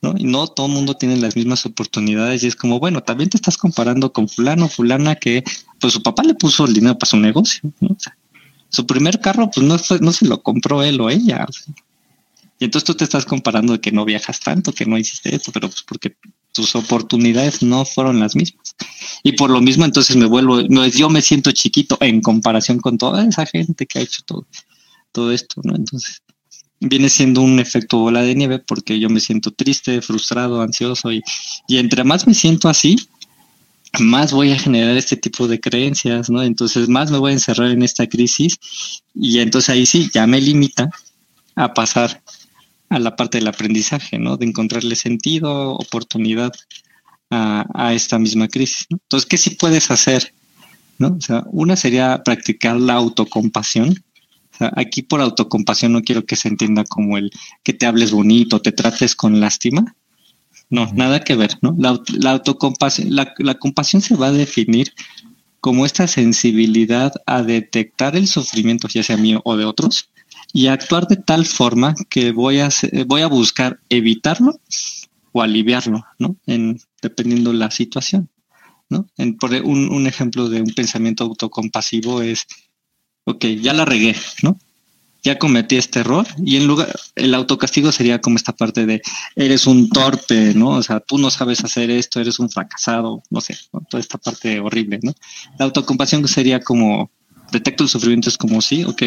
¿no? 0.00 0.14
Y 0.16 0.24
no 0.24 0.46
todo 0.46 0.66
el 0.66 0.72
mundo 0.72 0.94
tiene 0.94 1.16
las 1.16 1.36
mismas 1.36 1.66
oportunidades 1.66 2.42
y 2.42 2.46
es 2.46 2.56
como, 2.56 2.80
bueno, 2.80 3.02
también 3.02 3.28
te 3.28 3.36
estás 3.36 3.58
comparando 3.58 4.12
con 4.12 4.28
fulano, 4.28 4.68
fulana 4.68 5.16
que, 5.16 5.44
pues 5.78 5.92
su 5.92 6.02
papá 6.02 6.22
le 6.22 6.34
puso 6.34 6.64
el 6.64 6.72
dinero 6.72 6.98
para 6.98 7.10
su 7.10 7.18
negocio, 7.18 7.70
¿no? 7.80 7.96
Su 8.68 8.86
primer 8.86 9.20
carro, 9.20 9.50
pues 9.50 9.66
no, 9.66 9.76
no 10.00 10.12
se 10.12 10.26
lo 10.26 10.42
compró 10.42 10.82
él 10.82 11.00
o 11.00 11.10
ella. 11.10 11.46
Y 12.58 12.64
entonces 12.64 12.86
tú 12.86 12.94
te 12.94 13.04
estás 13.04 13.26
comparando 13.26 13.74
de 13.74 13.80
que 13.80 13.92
no 13.92 14.04
viajas 14.04 14.40
tanto, 14.40 14.72
que 14.72 14.86
no 14.86 14.96
hiciste 14.96 15.34
esto, 15.34 15.52
pero 15.52 15.68
pues 15.68 15.82
porque 15.82 16.16
tus 16.52 16.74
oportunidades 16.74 17.62
no 17.62 17.84
fueron 17.84 18.18
las 18.18 18.34
mismas. 18.34 18.74
Y 19.22 19.32
por 19.32 19.50
lo 19.50 19.60
mismo 19.60 19.84
entonces 19.84 20.16
me 20.16 20.26
vuelvo, 20.26 20.62
no, 20.62 20.86
yo 20.86 21.10
me 21.10 21.20
siento 21.20 21.52
chiquito 21.52 21.98
en 22.00 22.22
comparación 22.22 22.78
con 22.78 22.96
toda 22.96 23.26
esa 23.26 23.44
gente 23.44 23.86
que 23.86 23.98
ha 23.98 24.02
hecho 24.02 24.22
todo, 24.24 24.46
todo 25.12 25.32
esto, 25.32 25.60
¿no? 25.64 25.76
Entonces 25.76 26.22
viene 26.80 27.08
siendo 27.08 27.40
un 27.40 27.58
efecto 27.58 27.98
bola 27.98 28.22
de 28.22 28.34
nieve 28.34 28.58
porque 28.58 28.98
yo 28.98 29.08
me 29.10 29.20
siento 29.20 29.50
triste, 29.50 30.00
frustrado, 30.02 30.60
ansioso 30.62 31.12
y, 31.12 31.22
y 31.68 31.78
entre 31.78 32.04
más 32.04 32.26
me 32.26 32.34
siento 32.34 32.68
así, 32.68 32.96
más 34.00 34.32
voy 34.32 34.52
a 34.52 34.58
generar 34.58 34.96
este 34.96 35.16
tipo 35.16 35.48
de 35.48 35.60
creencias, 35.60 36.30
¿no? 36.30 36.42
Entonces 36.42 36.88
más 36.88 37.10
me 37.10 37.18
voy 37.18 37.30
a 37.30 37.34
encerrar 37.34 37.70
en 37.70 37.82
esta 37.82 38.06
crisis 38.06 38.58
y 39.14 39.38
entonces 39.38 39.70
ahí 39.70 39.86
sí 39.86 40.10
ya 40.12 40.26
me 40.26 40.40
limita 40.40 40.90
a 41.54 41.72
pasar 41.72 42.22
a 42.88 42.98
la 42.98 43.16
parte 43.16 43.38
del 43.38 43.48
aprendizaje, 43.48 44.18
¿no? 44.18 44.36
De 44.36 44.46
encontrarle 44.46 44.94
sentido, 44.96 45.72
oportunidad 45.74 46.52
a, 47.30 47.92
esta 47.92 48.18
misma 48.18 48.48
crisis. 48.48 48.86
Entonces, 48.90 49.28
¿qué 49.28 49.36
sí 49.36 49.50
puedes 49.50 49.90
hacer? 49.90 50.32
¿no? 50.98 51.16
O 51.18 51.20
sea, 51.20 51.44
una 51.46 51.76
sería 51.76 52.22
practicar 52.24 52.76
la 52.76 52.94
autocompasión. 52.94 53.90
O 54.52 54.56
sea, 54.56 54.72
aquí 54.76 55.02
por 55.02 55.20
autocompasión 55.20 55.92
no 55.92 56.02
quiero 56.02 56.24
que 56.24 56.36
se 56.36 56.48
entienda 56.48 56.84
como 56.84 57.18
el 57.18 57.30
que 57.62 57.72
te 57.72 57.86
hables 57.86 58.12
bonito, 58.12 58.60
te 58.60 58.72
trates 58.72 59.14
con 59.14 59.40
lástima. 59.40 59.94
No, 60.68 60.90
nada 60.94 61.20
que 61.20 61.36
ver, 61.36 61.58
¿no? 61.62 61.76
La, 61.78 62.00
la 62.18 62.32
autocompasión, 62.32 63.14
la, 63.14 63.32
la 63.38 63.54
compasión 63.54 64.02
se 64.02 64.16
va 64.16 64.28
a 64.28 64.32
definir 64.32 64.92
como 65.60 65.86
esta 65.86 66.06
sensibilidad 66.06 67.12
a 67.26 67.42
detectar 67.42 68.16
el 68.16 68.26
sufrimiento, 68.26 68.88
ya 68.88 69.02
sea 69.02 69.16
mío 69.16 69.42
o 69.44 69.56
de 69.56 69.64
otros, 69.64 70.10
y 70.52 70.68
actuar 70.68 71.06
de 71.06 71.16
tal 71.16 71.46
forma 71.46 71.94
que 72.08 72.32
voy 72.32 72.60
a, 72.60 72.68
voy 73.06 73.22
a 73.22 73.26
buscar 73.26 73.80
evitarlo 73.88 74.60
o 75.32 75.42
aliviarlo, 75.42 76.04
¿no? 76.18 76.36
En, 76.46 76.80
dependiendo 77.02 77.52
la 77.52 77.70
situación, 77.70 78.28
¿no? 78.88 79.08
En, 79.16 79.36
por 79.36 79.52
un, 79.52 79.92
un 79.92 80.06
ejemplo 80.06 80.48
de 80.48 80.62
un 80.62 80.72
pensamiento 80.72 81.24
autocompasivo 81.24 82.22
es, 82.22 82.46
ok, 83.24 83.44
ya 83.60 83.72
la 83.72 83.84
regué, 83.84 84.14
¿no? 84.42 84.58
Ya 85.26 85.40
cometí 85.40 85.76
este 85.76 86.00
error 86.00 86.24
y 86.38 86.56
en 86.56 86.68
lugar, 86.68 86.88
el 87.16 87.34
autocastigo 87.34 87.90
sería 87.90 88.20
como 88.20 88.36
esta 88.36 88.52
parte 88.52 88.86
de 88.86 89.02
eres 89.34 89.66
un 89.66 89.88
torpe, 89.90 90.54
¿no? 90.54 90.68
O 90.68 90.82
sea, 90.84 91.00
tú 91.00 91.18
no 91.18 91.30
sabes 91.30 91.64
hacer 91.64 91.90
esto, 91.90 92.20
eres 92.20 92.38
un 92.38 92.48
fracasado, 92.48 93.24
no 93.28 93.40
sé, 93.40 93.56
toda 93.90 94.00
esta 94.00 94.18
parte 94.18 94.60
horrible, 94.60 95.00
¿no? 95.02 95.12
La 95.58 95.64
autocompasión 95.64 96.26
sería 96.28 96.60
como 96.60 97.10
detecto 97.50 97.82
el 97.82 97.88
sufrimiento 97.88 98.28
es 98.28 98.38
como 98.38 98.60
sí, 98.60 98.84
ok, 98.84 99.02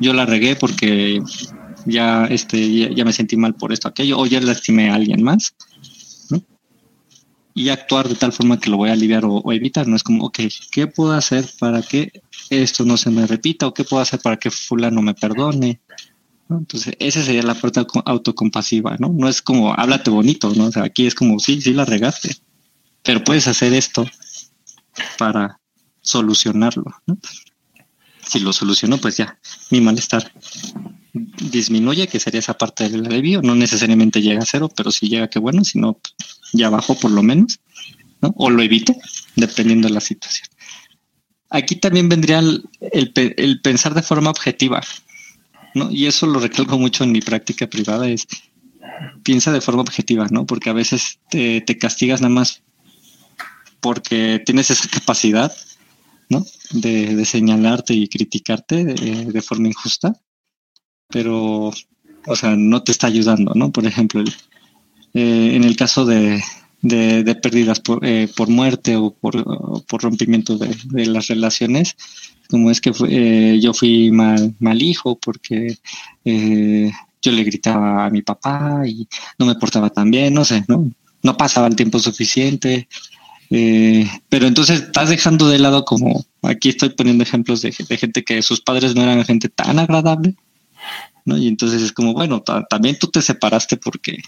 yo 0.00 0.14
la 0.14 0.24
regué 0.24 0.56
porque 0.56 1.20
ya, 1.84 2.24
este, 2.24 2.94
ya, 2.94 3.04
me 3.04 3.12
sentí 3.12 3.36
mal 3.36 3.54
por 3.54 3.72
esto, 3.72 3.88
aquello, 3.88 4.18
o 4.18 4.26
ya 4.26 4.40
lastimé 4.40 4.88
a 4.88 4.94
alguien 4.94 5.22
más. 5.22 5.54
Y 7.54 7.68
actuar 7.68 8.08
de 8.08 8.14
tal 8.14 8.32
forma 8.32 8.60
que 8.60 8.70
lo 8.70 8.76
voy 8.76 8.90
a 8.90 8.92
aliviar 8.92 9.24
o, 9.24 9.52
evitar, 9.52 9.86
no 9.86 9.96
es 9.96 10.02
como, 10.02 10.24
ok, 10.24 10.38
¿qué 10.70 10.86
puedo 10.86 11.12
hacer 11.12 11.48
para 11.58 11.82
que 11.82 12.22
esto 12.48 12.84
no 12.84 12.96
se 12.96 13.10
me 13.10 13.26
repita? 13.26 13.66
¿O 13.66 13.74
qué 13.74 13.84
puedo 13.84 14.02
hacer 14.02 14.20
para 14.20 14.36
que 14.36 14.50
fulano 14.50 15.02
me 15.02 15.14
perdone? 15.14 15.80
Entonces, 16.48 16.94
esa 16.98 17.22
sería 17.22 17.42
la 17.42 17.54
parte 17.54 17.84
autocompasiva, 18.04 18.96
¿no? 18.98 19.08
No 19.08 19.28
es 19.28 19.42
como, 19.42 19.72
háblate 19.72 20.10
bonito, 20.10 20.52
¿no? 20.54 20.66
O 20.66 20.72
sea, 20.72 20.84
aquí 20.84 21.06
es 21.06 21.14
como, 21.14 21.38
sí, 21.38 21.60
sí 21.60 21.72
la 21.72 21.84
regaste, 21.84 22.36
pero 23.02 23.22
puedes 23.22 23.46
hacer 23.46 23.72
esto 23.72 24.06
para 25.18 25.60
solucionarlo, 26.00 26.84
¿no? 27.06 27.18
si 28.30 28.40
lo 28.40 28.52
soluciono, 28.52 28.98
pues 28.98 29.16
ya 29.16 29.38
mi 29.70 29.80
malestar 29.80 30.32
disminuye, 31.12 32.08
que 32.08 32.20
sería 32.20 32.40
esa 32.40 32.56
parte 32.56 32.88
del 32.88 33.06
alivio. 33.06 33.42
No 33.42 33.54
necesariamente 33.54 34.22
llega 34.22 34.42
a 34.42 34.46
cero, 34.46 34.70
pero 34.74 34.90
si 34.90 35.08
llega, 35.08 35.28
que 35.28 35.38
bueno, 35.38 35.64
si 35.64 35.78
no, 35.78 35.98
ya 36.52 36.70
bajó 36.70 36.98
por 36.98 37.10
lo 37.10 37.22
menos, 37.22 37.60
¿no? 38.20 38.34
O 38.36 38.50
lo 38.50 38.62
evito, 38.62 38.94
dependiendo 39.36 39.88
de 39.88 39.94
la 39.94 40.00
situación. 40.00 40.48
Aquí 41.50 41.76
también 41.76 42.08
vendría 42.08 42.38
el, 42.38 43.60
pensar 43.62 43.94
de 43.94 44.02
forma 44.02 44.30
objetiva, 44.30 44.82
¿no? 45.74 45.90
Y 45.90 46.06
eso 46.06 46.26
lo 46.26 46.38
recalco 46.38 46.78
mucho 46.78 47.02
en 47.04 47.12
mi 47.12 47.20
práctica 47.20 47.66
privada, 47.66 48.08
es 48.08 48.26
piensa 49.22 49.52
de 49.52 49.60
forma 49.60 49.82
objetiva, 49.82 50.26
¿no? 50.30 50.46
Porque 50.46 50.70
a 50.70 50.74
veces 50.74 51.18
te, 51.30 51.64
castigas 51.78 52.20
nada 52.20 52.34
más 52.34 52.62
porque 53.80 54.42
tienes 54.44 54.70
esa 54.70 54.88
capacidad 54.88 55.52
¿no? 56.28 56.44
De, 56.70 57.24
señalarte 57.24 57.94
y 57.94 58.08
criticarte 58.08 58.84
de, 58.84 59.42
forma 59.42 59.68
injusta, 59.68 60.14
pero, 61.10 61.72
o 62.26 62.36
sea, 62.36 62.56
no 62.56 62.82
te 62.82 62.92
está 62.92 63.06
ayudando, 63.06 63.52
¿no? 63.54 63.70
Por 63.70 63.86
ejemplo, 63.86 64.22
eh, 65.14 65.50
en 65.54 65.64
el 65.64 65.76
caso 65.76 66.04
de, 66.04 66.42
de, 66.82 67.34
pérdidas 67.36 67.80
por, 67.80 68.04
eh, 68.04 68.28
por, 68.36 68.48
muerte 68.48 68.96
o 68.96 69.12
por, 69.12 69.84
por 69.86 70.02
rompimiento 70.02 70.56
de, 70.56 71.06
las 71.06 71.28
relaciones, 71.28 71.96
como 72.48 72.70
es 72.70 72.80
que 72.80 72.92
eh, 73.08 73.58
yo 73.60 73.72
fui 73.74 74.10
mal, 74.10 74.54
mal 74.58 74.82
hijo 74.82 75.18
porque 75.18 75.76
yo 77.22 77.32
le 77.32 77.44
gritaba 77.44 78.06
a 78.06 78.10
mi 78.10 78.22
papá 78.22 78.82
y 78.86 79.06
no 79.38 79.46
me 79.46 79.54
portaba 79.54 79.90
tan 79.90 80.10
bien, 80.10 80.34
no 80.34 80.44
sé, 80.44 80.64
¿no? 80.68 80.90
No 81.22 81.36
pasaba 81.36 81.66
el 81.66 81.76
tiempo 81.76 81.98
suficiente, 81.98 82.88
eh, 83.50 84.08
pero 84.28 84.46
entonces 84.46 84.80
estás 84.80 85.08
dejando 85.08 85.48
de 85.48 85.58
lado 85.58 85.84
como, 85.84 86.24
aquí 86.42 86.68
estoy 86.68 86.90
poniendo 86.90 87.24
ejemplos 87.24 87.62
de, 87.62 87.72
gente 87.72 88.22
que 88.22 88.42
sus 88.42 88.60
padres 88.60 88.94
no 88.94 89.02
eran 89.02 89.24
gente 89.24 89.48
tan 89.48 89.78
agradable, 89.80 90.36
¿no? 91.24 91.36
Y 91.36 91.48
entonces 91.48 91.82
es 91.82 91.92
como, 91.92 92.12
bueno, 92.12 92.42
también 92.68 92.98
tú 92.98 93.08
te 93.08 93.22
separaste 93.22 93.76
porque, 93.76 94.18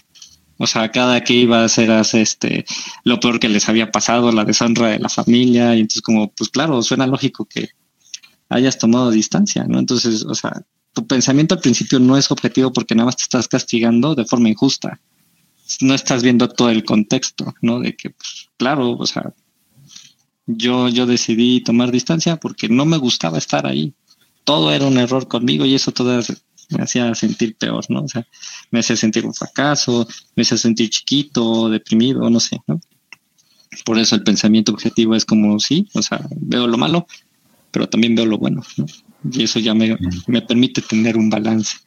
o 0.57 0.67
sea, 0.67 0.89
cada 0.91 1.23
que 1.23 1.33
ibas 1.33 1.77
eras 1.77 2.13
este, 2.13 2.65
lo 3.03 3.19
peor 3.19 3.39
que 3.39 3.49
les 3.49 3.69
había 3.69 3.91
pasado, 3.91 4.31
la 4.31 4.45
deshonra 4.45 4.89
de 4.89 4.99
la 4.99 5.09
familia, 5.09 5.75
y 5.75 5.81
entonces 5.81 6.01
como, 6.01 6.31
pues 6.31 6.49
claro, 6.49 6.81
suena 6.81 7.07
lógico 7.07 7.45
que 7.45 7.69
hayas 8.49 8.77
tomado 8.77 9.11
distancia, 9.11 9.65
¿no? 9.67 9.79
Entonces, 9.79 10.23
o 10.23 10.35
sea, 10.35 10.63
tu 10.93 11.07
pensamiento 11.07 11.55
al 11.55 11.61
principio 11.61 11.99
no 11.99 12.17
es 12.17 12.29
objetivo 12.31 12.71
porque 12.71 12.95
nada 12.95 13.07
más 13.07 13.17
te 13.17 13.23
estás 13.23 13.47
castigando 13.47 14.15
de 14.15 14.25
forma 14.25 14.49
injusta 14.49 14.99
no 15.81 15.93
estás 15.93 16.23
viendo 16.23 16.49
todo 16.49 16.69
el 16.69 16.83
contexto, 16.83 17.53
¿no? 17.61 17.79
De 17.79 17.95
que, 17.95 18.11
pues, 18.11 18.49
claro, 18.57 18.91
o 18.91 19.05
sea, 19.05 19.33
yo, 20.45 20.89
yo 20.89 21.05
decidí 21.05 21.61
tomar 21.61 21.91
distancia 21.91 22.37
porque 22.37 22.69
no 22.69 22.85
me 22.85 22.97
gustaba 22.97 23.37
estar 23.37 23.65
ahí. 23.65 23.93
Todo 24.43 24.71
era 24.73 24.85
un 24.85 24.97
error 24.97 25.27
conmigo 25.27 25.65
y 25.65 25.75
eso 25.75 25.91
todo 25.91 26.21
me 26.69 26.83
hacía 26.83 27.13
sentir 27.15 27.55
peor, 27.55 27.85
¿no? 27.89 28.03
O 28.03 28.07
sea, 28.07 28.25
me 28.71 28.79
hacía 28.79 28.95
sentir 28.95 29.25
un 29.25 29.33
fracaso, 29.33 30.07
me 30.35 30.43
hacía 30.43 30.57
sentir 30.57 30.89
chiquito, 30.89 31.69
deprimido, 31.69 32.29
no 32.29 32.39
sé, 32.39 32.61
¿no? 32.67 32.79
Por 33.85 33.97
eso 33.97 34.15
el 34.15 34.23
pensamiento 34.23 34.71
objetivo 34.71 35.15
es 35.15 35.25
como, 35.25 35.59
sí, 35.59 35.87
o 35.93 36.01
sea, 36.01 36.21
veo 36.35 36.67
lo 36.67 36.77
malo, 36.77 37.07
pero 37.71 37.89
también 37.89 38.15
veo 38.15 38.25
lo 38.25 38.37
bueno, 38.37 38.61
¿no? 38.77 38.85
Y 39.31 39.43
eso 39.43 39.59
ya 39.59 39.73
me, 39.73 39.97
me 40.27 40.41
permite 40.41 40.81
tener 40.81 41.17
un 41.17 41.29
balance, 41.29 41.77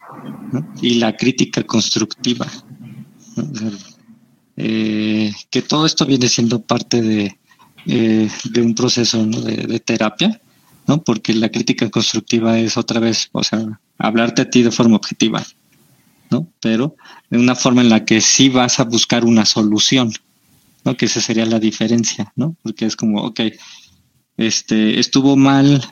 ¿no? 0.52 0.66
Y 0.82 0.94
la 0.94 1.16
crítica 1.16 1.62
constructiva, 1.62 2.46
eh, 4.56 5.32
que 5.50 5.62
todo 5.62 5.86
esto 5.86 6.06
viene 6.06 6.28
siendo 6.28 6.62
parte 6.62 7.02
de, 7.02 7.38
eh, 7.86 8.28
de 8.50 8.62
un 8.62 8.74
proceso 8.74 9.24
de, 9.24 9.80
terapia, 9.80 10.40
¿no? 10.86 11.02
Porque 11.02 11.34
la 11.34 11.50
crítica 11.50 11.90
constructiva 11.90 12.58
es 12.58 12.76
otra 12.76 13.00
vez, 13.00 13.28
o 13.32 13.42
sea, 13.42 13.80
hablarte 13.98 14.42
a 14.42 14.50
ti 14.50 14.62
de 14.62 14.70
forma 14.70 14.96
objetiva, 14.96 15.44
¿no? 16.30 16.48
Pero 16.60 16.96
de 17.30 17.38
una 17.38 17.54
forma 17.54 17.82
en 17.82 17.88
la 17.88 18.04
que 18.04 18.20
sí 18.20 18.48
vas 18.48 18.78
a 18.80 18.84
buscar 18.84 19.24
una 19.24 19.44
solución, 19.44 20.12
¿no? 20.84 20.96
Que 20.96 21.06
esa 21.06 21.20
sería 21.20 21.46
la 21.46 21.58
diferencia, 21.58 22.32
¿no? 22.36 22.56
Porque 22.62 22.86
es 22.86 22.96
como, 22.96 23.22
ok, 23.22 23.40
este, 24.36 25.00
estuvo 25.00 25.36
mal, 25.36 25.84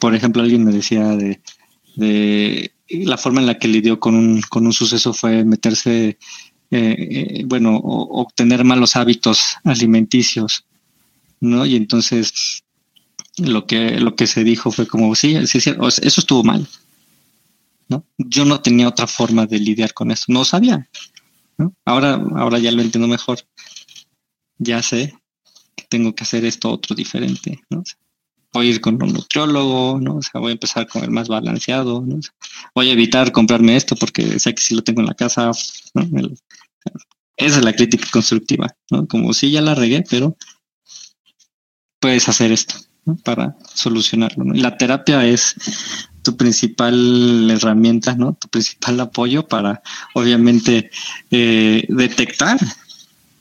por 0.00 0.14
ejemplo, 0.14 0.42
alguien 0.42 0.64
me 0.64 0.72
decía 0.72 1.16
de, 1.16 1.40
de 1.96 2.72
la 2.88 3.18
forma 3.18 3.40
en 3.40 3.46
la 3.46 3.58
que 3.58 3.68
lidió 3.68 3.98
con 3.98 4.14
un, 4.14 4.40
con 4.42 4.66
un 4.66 4.72
suceso 4.72 5.12
fue 5.12 5.44
meterse 5.44 6.18
eh, 6.70 6.96
eh, 7.40 7.44
bueno, 7.46 7.76
obtener 7.78 8.62
malos 8.62 8.94
hábitos 8.94 9.56
alimenticios, 9.64 10.66
¿no? 11.40 11.64
Y 11.64 11.76
entonces 11.76 12.62
lo 13.38 13.66
que, 13.66 14.00
lo 14.00 14.14
que 14.14 14.26
se 14.26 14.44
dijo 14.44 14.70
fue 14.70 14.86
como, 14.86 15.14
sí, 15.14 15.46
sí, 15.46 15.58
eso 15.58 16.00
estuvo 16.02 16.42
mal, 16.42 16.66
¿no? 17.88 18.04
Yo 18.18 18.44
no 18.44 18.60
tenía 18.60 18.88
otra 18.88 19.06
forma 19.06 19.46
de 19.46 19.58
lidiar 19.58 19.94
con 19.94 20.10
eso, 20.10 20.26
no 20.28 20.44
sabía, 20.44 20.88
¿no? 21.56 21.74
Ahora, 21.84 22.14
ahora 22.36 22.58
ya 22.58 22.72
lo 22.72 22.82
entiendo 22.82 23.08
mejor, 23.08 23.38
ya 24.58 24.82
sé 24.82 25.14
que 25.76 25.84
tengo 25.88 26.14
que 26.14 26.24
hacer 26.24 26.44
esto 26.44 26.70
otro 26.70 26.94
diferente, 26.94 27.60
¿no? 27.70 27.82
voy 28.52 28.66
a 28.66 28.70
ir 28.70 28.80
con 28.80 29.00
un 29.02 29.12
nutriólogo, 29.12 30.00
¿no? 30.00 30.16
O 30.16 30.22
sea, 30.22 30.40
voy 30.40 30.50
a 30.50 30.52
empezar 30.52 30.84
a 30.84 30.86
comer 30.86 31.10
más 31.10 31.28
balanceado, 31.28 32.00
¿no? 32.00 32.18
voy 32.74 32.88
a 32.88 32.92
evitar 32.92 33.30
comprarme 33.30 33.76
esto 33.76 33.94
porque 33.94 34.38
sé 34.40 34.54
que 34.54 34.62
si 34.62 34.74
lo 34.74 34.82
tengo 34.82 35.00
en 35.00 35.06
la 35.06 35.14
casa, 35.14 35.50
¿no? 35.94 36.28
esa 37.36 37.58
es 37.58 37.64
la 37.64 37.74
crítica 37.74 38.08
constructiva, 38.10 38.74
¿no? 38.90 39.06
Como 39.06 39.32
si 39.32 39.50
ya 39.50 39.60
la 39.60 39.74
regué, 39.74 40.02
pero 40.08 40.36
puedes 42.00 42.28
hacer 42.28 42.50
esto 42.50 42.87
para 43.16 43.56
solucionarlo. 43.74 44.44
¿no? 44.44 44.54
Y 44.54 44.60
la 44.60 44.76
terapia 44.76 45.24
es 45.26 45.54
tu 46.22 46.36
principal 46.36 47.50
herramienta, 47.50 48.14
¿no? 48.14 48.34
Tu 48.34 48.48
principal 48.48 49.00
apoyo 49.00 49.46
para, 49.46 49.82
obviamente, 50.14 50.90
eh, 51.30 51.84
detectar 51.88 52.58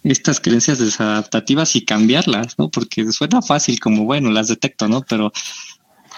estas 0.03 0.39
creencias 0.39 0.79
desadaptativas 0.79 1.75
y 1.75 1.83
cambiarlas, 1.83 2.57
¿no? 2.57 2.69
Porque 2.69 3.11
suena 3.11 3.41
fácil 3.41 3.79
como, 3.79 4.05
bueno, 4.05 4.31
las 4.31 4.47
detecto, 4.47 4.87
¿no? 4.87 5.01
Pero, 5.01 5.33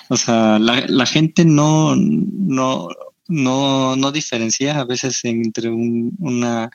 o 0.09 0.17
sea, 0.17 0.59
la, 0.59 1.05
gente 1.05 1.45
no, 1.45 1.95
no, 1.95 2.89
no, 3.27 3.95
no 3.95 4.11
diferencia 4.11 4.79
a 4.79 4.85
veces 4.85 5.21
entre 5.23 5.69
una, 5.69 6.69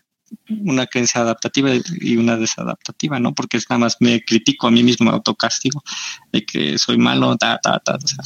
una 0.49 0.87
creencia 0.87 1.21
adaptativa 1.21 1.71
y 2.01 2.17
una 2.17 2.37
desadaptativa, 2.37 3.19
¿no? 3.21 3.35
Porque 3.35 3.57
es 3.57 3.69
nada 3.69 3.81
más 3.81 3.97
me 4.01 4.25
critico 4.25 4.67
a 4.67 4.71
mí 4.71 4.83
mismo, 4.83 5.07
me 5.07 5.13
autocastigo 5.13 5.83
de 6.33 6.45
que 6.45 6.79
soy 6.79 6.99
malo, 6.99 7.37
ta, 7.37 7.59
ta, 7.63 7.79
ta, 7.79 7.97
o 7.97 8.07
sea, 8.07 8.25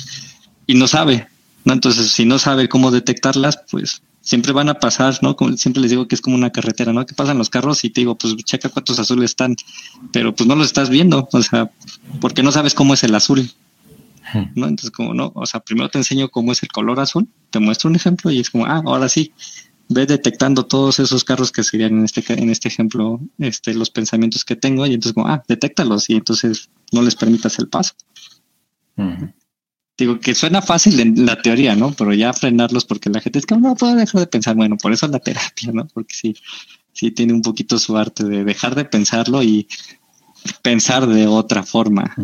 y 0.67 0.75
no 0.75 0.87
sabe, 0.87 1.29
¿no? 1.65 1.73
Entonces, 1.73 2.11
si 2.11 2.25
no 2.25 2.39
sabe 2.39 2.69
cómo 2.69 2.91
detectarlas, 2.91 3.61
pues 3.71 4.03
siempre 4.21 4.53
van 4.53 4.69
a 4.69 4.75
pasar, 4.75 5.19
¿no? 5.23 5.37
Como 5.37 5.57
siempre 5.57 5.81
les 5.81 5.91
digo 5.91 6.07
que 6.07 6.15
es 6.15 6.21
como 6.21 6.37
una 6.37 6.51
carretera, 6.51 6.93
¿no? 6.93 7.07
Que 7.07 7.15
pasan 7.15 7.39
los 7.39 7.49
carros 7.49 7.83
y 7.85 7.91
te 7.91 8.03
digo, 8.03 8.17
pues 8.17 8.37
checa 8.37 8.69
cuántos 8.69 8.99
azules 8.99 9.31
están, 9.31 9.57
pero 10.13 10.35
pues 10.35 10.47
no 10.47 10.55
los 10.55 10.67
estás 10.67 10.91
viendo, 10.91 11.29
o 11.33 11.43
sea, 11.43 11.71
porque 12.21 12.43
no 12.43 12.53
sabes 12.53 12.75
cómo 12.75 12.93
es 12.93 13.03
el 13.05 13.15
azul, 13.15 13.51
¿no? 14.55 14.67
Entonces, 14.67 14.91
como 14.91 15.15
no, 15.15 15.33
o 15.35 15.47
sea, 15.47 15.61
primero 15.61 15.89
te 15.89 15.97
enseño 15.97 16.29
cómo 16.29 16.53
es 16.53 16.63
el 16.63 16.69
color 16.69 17.01
azul, 17.01 17.27
te 17.51 17.59
muestro 17.59 17.89
un 17.89 17.97
ejemplo 17.97 18.31
y 18.31 18.41
es 18.41 18.51
como, 18.51 18.67
ah, 18.67 18.83
ahora 18.85 19.09
sí, 19.09 19.33
ve 19.89 20.07
detectando 20.07 20.67
todos 20.67 20.99
esos 20.99 21.25
carros 21.25 21.51
que 21.51 21.63
serían 21.63 21.99
en 21.99 22.05
este, 22.05 22.23
en 22.33 22.51
este 22.51 22.69
ejemplo, 22.69 23.21
este, 23.39 23.75
los 23.75 23.91
pensamientos 23.91 24.45
que 24.45 24.57
tengo 24.57 24.87
y 24.87 24.95
entonces 24.95 25.15
como, 25.15 25.29
ah, 25.29 25.43
detéctalos 25.49 26.11
y 26.11 26.15
entonces 26.15 26.71
no 26.93 27.03
les 27.03 27.17
permitas 27.17 27.59
el 27.59 27.69
paso. 27.69 27.95
Digo 29.97 30.21
que 30.21 30.35
suena 30.35 30.63
fácil 30.63 31.01
en 31.01 31.27
la 31.27 31.41
teoría, 31.41 31.75
¿no? 31.75 31.93
Pero 31.93 32.13
ya 32.13 32.33
frenarlos 32.33 32.85
porque 32.85 33.11
la 33.11 33.21
gente 33.21 33.39
es 33.39 33.47
que 33.47 33.57
no 33.57 33.75
puedo 33.75 33.95
dejar 33.95 34.21
de 34.21 34.27
pensar. 34.27 34.55
Bueno, 34.55 34.77
por 34.77 34.93
eso 34.93 35.07
es 35.07 35.13
la 35.13 35.19
terapia, 35.19 35.73
¿no? 35.73 35.87
Porque 35.87 36.15
sí, 36.15 36.37
sí 36.93 37.11
tiene 37.11 37.33
un 37.33 37.43
poquito 37.43 37.79
su 37.79 37.97
arte 37.97 38.25
de 38.25 38.45
dejar 38.45 38.75
de 38.75 38.85
pensarlo 38.85 39.43
y 39.43 39.67
pensar 40.63 41.07
de 41.07 41.27
otra 41.27 41.63
forma. 41.63 42.15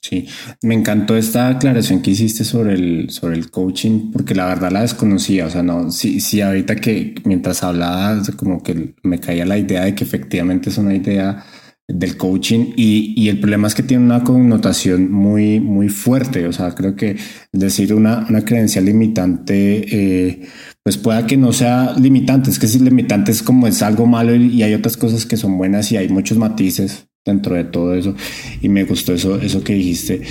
Sí, 0.00 0.26
me 0.62 0.74
encantó 0.74 1.16
esta 1.16 1.48
aclaración 1.48 2.02
que 2.02 2.12
hiciste 2.12 2.44
sobre 2.44 2.74
el, 2.74 3.10
sobre 3.10 3.36
el 3.36 3.50
coaching, 3.50 4.12
porque 4.12 4.34
la 4.34 4.46
verdad 4.46 4.70
la 4.70 4.82
desconocía. 4.82 5.46
O 5.46 5.50
sea, 5.50 5.62
no, 5.62 5.90
sí, 5.90 6.20
sí, 6.20 6.40
ahorita 6.40 6.76
que 6.76 7.14
mientras 7.24 7.62
hablaba, 7.62 8.22
como 8.36 8.62
que 8.62 8.94
me 9.02 9.18
caía 9.18 9.44
la 9.44 9.58
idea 9.58 9.84
de 9.84 9.94
que 9.94 10.04
efectivamente 10.04 10.70
es 10.70 10.78
una 10.78 10.94
idea 10.94 11.44
del 11.88 12.18
coaching 12.18 12.74
y, 12.76 13.14
y, 13.16 13.30
el 13.30 13.40
problema 13.40 13.66
es 13.66 13.74
que 13.74 13.82
tiene 13.82 14.04
una 14.04 14.22
connotación 14.22 15.10
muy, 15.10 15.58
muy 15.58 15.88
fuerte. 15.88 16.46
O 16.46 16.52
sea, 16.52 16.74
creo 16.74 16.94
que 16.94 17.16
decir 17.52 17.94
una, 17.94 18.26
una 18.28 18.44
creencia 18.44 18.80
limitante, 18.82 19.86
eh, 20.30 20.48
pues 20.82 20.96
pueda 20.98 21.26
que 21.26 21.36
no 21.36 21.52
sea 21.52 21.94
limitante. 21.98 22.50
Es 22.50 22.58
que 22.58 22.68
si 22.68 22.78
limitante 22.78 23.32
es 23.32 23.42
como 23.42 23.66
es 23.66 23.82
algo 23.82 24.06
malo 24.06 24.34
y 24.34 24.62
hay 24.62 24.74
otras 24.74 24.96
cosas 24.96 25.26
que 25.26 25.36
son 25.36 25.58
buenas 25.58 25.90
y 25.92 25.96
hay 25.96 26.08
muchos 26.08 26.38
matices 26.38 27.07
dentro 27.28 27.54
de 27.54 27.64
todo 27.64 27.94
eso. 27.94 28.14
Y 28.60 28.68
me 28.68 28.84
gustó 28.84 29.12
eso 29.12 29.40
eso 29.40 29.62
que 29.62 29.74
dijiste 29.74 30.22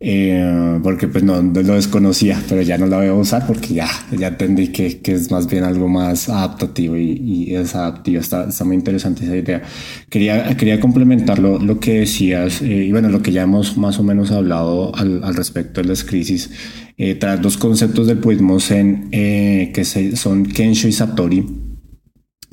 eh, 0.00 0.78
porque 0.82 1.08
pues 1.08 1.24
no, 1.24 1.40
lo 1.40 1.74
desconocía 1.74 2.42
pero 2.48 2.62
ya 2.62 2.76
no 2.76 2.86
la 2.86 2.98
voy 2.98 3.06
a 3.06 3.14
usar 3.14 3.46
porque 3.46 3.74
ya 3.74 3.88
ya 4.16 4.28
entendí 4.28 4.68
que, 4.68 4.98
que 4.98 5.12
es 5.12 5.30
más 5.30 5.46
bien 5.48 5.64
algo 5.64 5.88
más 5.88 6.28
adaptativo 6.28 6.96
y, 6.96 7.12
y 7.12 7.54
es 7.54 7.74
adaptivo. 7.74 8.20
Está, 8.20 8.48
está, 8.48 8.64
muy 8.64 8.76
interesante 8.76 9.24
esa 9.24 9.36
idea. 9.36 9.62
Quería 10.10 10.56
quería 10.56 10.80
complementar 10.80 11.38
lo, 11.38 11.80
que 11.80 12.00
decías 12.00 12.62
eh, 12.62 12.86
y 12.86 12.92
bueno 12.92 13.08
lo 13.08 13.22
que 13.22 13.32
ya 13.32 13.42
hemos 13.42 13.76
más 13.76 13.98
o 13.98 14.02
menos 14.02 14.30
hablado 14.30 14.94
al, 14.96 15.22
al 15.24 15.34
respecto 15.34 15.82
de 15.82 15.88
las 15.88 16.04
crisis 16.04 16.50
eh, 16.98 17.14
tras 17.14 17.42
dos 17.42 17.58
conceptos 17.58 18.06
del 18.06 18.18
budismo 18.18 18.58
zen 18.58 19.08
eh, 19.12 19.70
que 19.74 19.84
se, 19.84 20.16
son 20.16 20.46
Kensho 20.46 20.88
y 20.88 20.92
Satori 20.92 21.44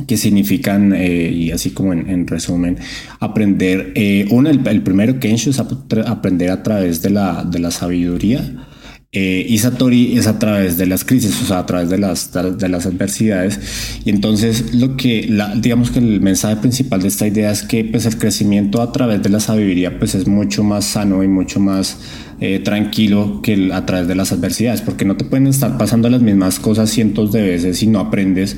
que 0.05 0.17
significan, 0.17 0.93
eh, 0.93 1.31
y 1.31 1.51
así 1.51 1.71
como 1.71 1.93
en, 1.93 2.27
resumen, 2.27 2.77
aprender, 3.19 3.91
eh, 3.95 4.25
uno, 4.29 4.49
el, 4.49 4.81
primero 4.81 5.19
Kensho 5.19 5.49
es 5.49 5.59
aprender 5.59 6.49
a 6.51 6.63
través 6.63 7.01
de 7.01 7.09
la, 7.09 7.43
de 7.43 7.59
la 7.59 7.71
sabiduría, 7.71 8.67
eh, 9.15 9.45
y 9.47 9.59
Satori 9.59 10.17
es 10.17 10.25
a 10.25 10.39
través 10.39 10.75
de 10.75 10.87
las 10.87 11.05
crisis, 11.05 11.39
o 11.43 11.45
sea, 11.45 11.59
a 11.59 11.65
través 11.67 11.91
de 11.91 11.99
las, 11.99 12.31
de 12.33 12.67
las 12.67 12.87
adversidades. 12.87 13.59
Y 14.03 14.09
entonces, 14.09 14.73
lo 14.73 14.97
que, 14.97 15.27
la, 15.29 15.53
digamos 15.53 15.91
que 15.91 15.99
el 15.99 16.19
mensaje 16.19 16.55
principal 16.55 17.03
de 17.03 17.09
esta 17.09 17.27
idea 17.27 17.51
es 17.51 17.61
que 17.61 17.85
pues, 17.85 18.07
el 18.07 18.17
crecimiento 18.17 18.81
a 18.81 18.91
través 18.91 19.21
de 19.21 19.29
la 19.29 19.39
sabiduría 19.39 19.99
pues, 19.99 20.15
es 20.15 20.27
mucho 20.27 20.63
más 20.63 20.85
sano 20.85 21.23
y 21.23 21.27
mucho 21.27 21.59
más 21.59 21.99
eh, 22.39 22.59
tranquilo 22.59 23.41
que 23.41 23.71
a 23.73 23.85
través 23.85 24.07
de 24.07 24.15
las 24.15 24.31
adversidades, 24.31 24.81
porque 24.81 25.05
no 25.05 25.15
te 25.15 25.25
pueden 25.25 25.47
estar 25.47 25.77
pasando 25.77 26.09
las 26.09 26.21
mismas 26.21 26.59
cosas 26.59 26.89
cientos 26.89 27.31
de 27.31 27.41
veces 27.41 27.77
si 27.77 27.87
no 27.87 27.99
aprendes. 27.99 28.57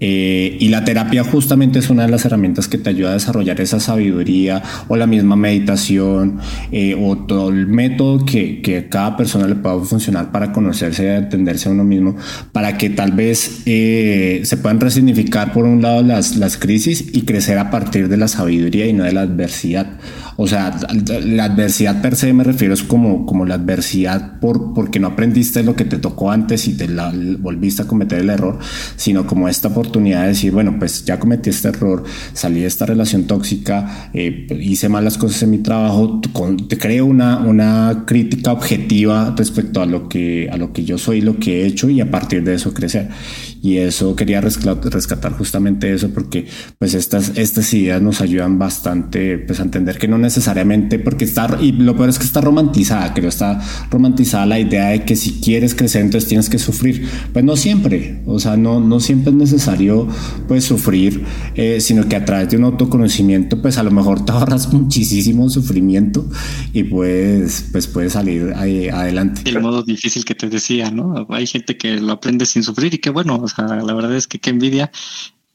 Eh, 0.00 0.56
y 0.60 0.68
la 0.68 0.84
terapia 0.84 1.24
justamente 1.24 1.78
es 1.78 1.90
una 1.90 2.04
de 2.04 2.10
las 2.10 2.24
herramientas 2.24 2.68
que 2.68 2.78
te 2.78 2.90
ayuda 2.90 3.10
a 3.10 3.14
desarrollar 3.14 3.60
esa 3.60 3.80
sabiduría 3.80 4.62
o 4.88 4.96
la 4.96 5.06
misma 5.06 5.36
meditación 5.36 6.38
eh, 6.72 6.96
o 7.00 7.16
todo 7.18 7.50
el 7.50 7.66
método 7.66 8.24
que, 8.24 8.62
que 8.62 8.88
cada 8.88 9.16
persona 9.16 9.46
le 9.46 9.56
pueda 9.56 9.78
funcionar 9.80 10.32
para 10.32 10.52
conocerse 10.52 11.04
y 11.04 11.08
entenderse 11.08 11.68
a 11.68 11.72
uno 11.72 11.84
mismo, 11.84 12.16
para 12.52 12.78
que 12.78 12.90
tal 12.90 13.12
vez 13.12 13.62
se 13.64 14.56
puedan 14.62 14.80
resignificar 14.80 15.52
por 15.52 15.64
un 15.64 15.82
lado 15.82 16.02
las, 16.02 16.36
las 16.36 16.56
crisis 16.56 17.04
y 17.12 17.22
crecer 17.22 17.58
a 17.58 17.70
partir 17.70 18.08
de 18.08 18.16
la 18.16 18.28
sabiduría 18.28 18.86
y 18.86 18.92
no 18.92 19.04
de 19.04 19.12
la 19.12 19.22
adversidad. 19.22 19.98
O 20.36 20.46
sea, 20.46 20.78
la 21.24 21.44
adversidad 21.44 22.02
per 22.02 22.14
se 22.14 22.32
me 22.32 22.44
refiero 22.44 22.74
es 22.74 22.82
como, 22.82 23.24
como 23.24 23.46
la 23.46 23.54
adversidad 23.54 24.38
por, 24.38 24.74
porque 24.74 25.00
no 25.00 25.08
aprendiste 25.08 25.62
lo 25.62 25.74
que 25.74 25.84
te 25.84 25.98
tocó 25.98 26.30
antes 26.30 26.68
y 26.68 26.74
te 26.74 26.88
la 26.88 27.12
volviste 27.38 27.82
a 27.82 27.86
cometer 27.86 28.20
el 28.20 28.30
error, 28.30 28.58
sino 28.96 29.26
como 29.26 29.48
esta 29.48 29.68
oportunidad 29.68 30.22
de 30.22 30.28
decir, 30.28 30.52
bueno, 30.52 30.76
pues 30.78 31.04
ya 31.04 31.18
cometí 31.18 31.50
este 31.50 31.68
error, 31.68 32.04
salí 32.34 32.60
de 32.60 32.66
esta 32.66 32.84
relación 32.84 33.24
tóxica, 33.24 34.10
eh, 34.12 34.46
hice 34.60 34.88
malas 34.88 35.16
cosas 35.16 35.42
en 35.42 35.50
mi 35.50 35.58
trabajo, 35.58 36.20
te 36.68 36.76
creo 36.76 37.06
una, 37.06 37.38
una 37.38 38.04
crítica 38.06 38.52
objetiva 38.52 39.34
respecto 39.36 39.80
a 39.80 39.86
lo, 39.86 40.08
que, 40.08 40.48
a 40.52 40.56
lo 40.56 40.72
que 40.72 40.84
yo 40.84 40.98
soy, 40.98 41.22
lo 41.22 41.38
que 41.38 41.62
he 41.62 41.66
hecho 41.66 41.88
y 41.88 42.00
a 42.00 42.10
partir 42.10 42.44
de 42.44 42.54
eso 42.54 42.74
crecer. 42.74 43.08
Y 43.66 43.78
eso 43.78 44.14
quería 44.14 44.40
rescatar 44.40 45.32
justamente 45.32 45.92
eso 45.92 46.10
porque 46.10 46.46
pues 46.78 46.94
estas, 46.94 47.32
estas 47.34 47.74
ideas 47.74 48.00
nos 48.00 48.20
ayudan 48.20 48.60
bastante 48.60 49.38
pues 49.38 49.58
a 49.58 49.64
entender 49.64 49.98
que 49.98 50.06
no 50.06 50.18
necesariamente 50.18 51.00
porque 51.00 51.24
está, 51.24 51.58
y 51.60 51.72
lo 51.72 51.96
peor 51.96 52.10
es 52.10 52.20
que 52.20 52.26
está 52.26 52.40
romantizada, 52.40 53.12
creo, 53.12 53.28
está 53.28 53.60
romantizada 53.90 54.46
la 54.46 54.60
idea 54.60 54.90
de 54.90 55.04
que 55.04 55.16
si 55.16 55.40
quieres 55.40 55.74
crecer 55.74 56.02
entonces 56.02 56.28
tienes 56.28 56.48
que 56.48 56.60
sufrir. 56.60 57.08
Pues 57.32 57.44
no 57.44 57.56
siempre, 57.56 58.22
o 58.24 58.38
sea, 58.38 58.56
no, 58.56 58.78
no 58.78 59.00
siempre 59.00 59.32
es 59.32 59.36
necesario 59.36 60.06
pues 60.46 60.62
sufrir, 60.62 61.24
eh, 61.56 61.80
sino 61.80 62.08
que 62.08 62.14
a 62.14 62.24
través 62.24 62.48
de 62.50 62.58
un 62.58 62.64
autoconocimiento 62.66 63.60
pues 63.60 63.78
a 63.78 63.82
lo 63.82 63.90
mejor 63.90 64.24
te 64.24 64.30
ahorras 64.30 64.72
muchísimo 64.72 65.50
sufrimiento 65.50 66.24
y 66.72 66.84
pues, 66.84 67.66
pues 67.72 67.88
puedes 67.88 68.12
salir 68.12 68.52
adelante. 68.54 69.40
El 69.44 69.60
modo 69.60 69.82
difícil 69.82 70.24
que 70.24 70.36
te 70.36 70.48
decía, 70.48 70.92
¿no? 70.92 71.26
Hay 71.30 71.48
gente 71.48 71.76
que 71.76 71.96
lo 71.96 72.12
aprende 72.12 72.46
sin 72.46 72.62
sufrir 72.62 72.94
y 72.94 72.98
que 72.98 73.10
bueno, 73.10 73.42
sea, 73.56 73.76
la 73.76 73.94
verdad 73.94 74.14
es 74.14 74.26
que 74.26 74.38
qué 74.38 74.50
envidia. 74.50 74.90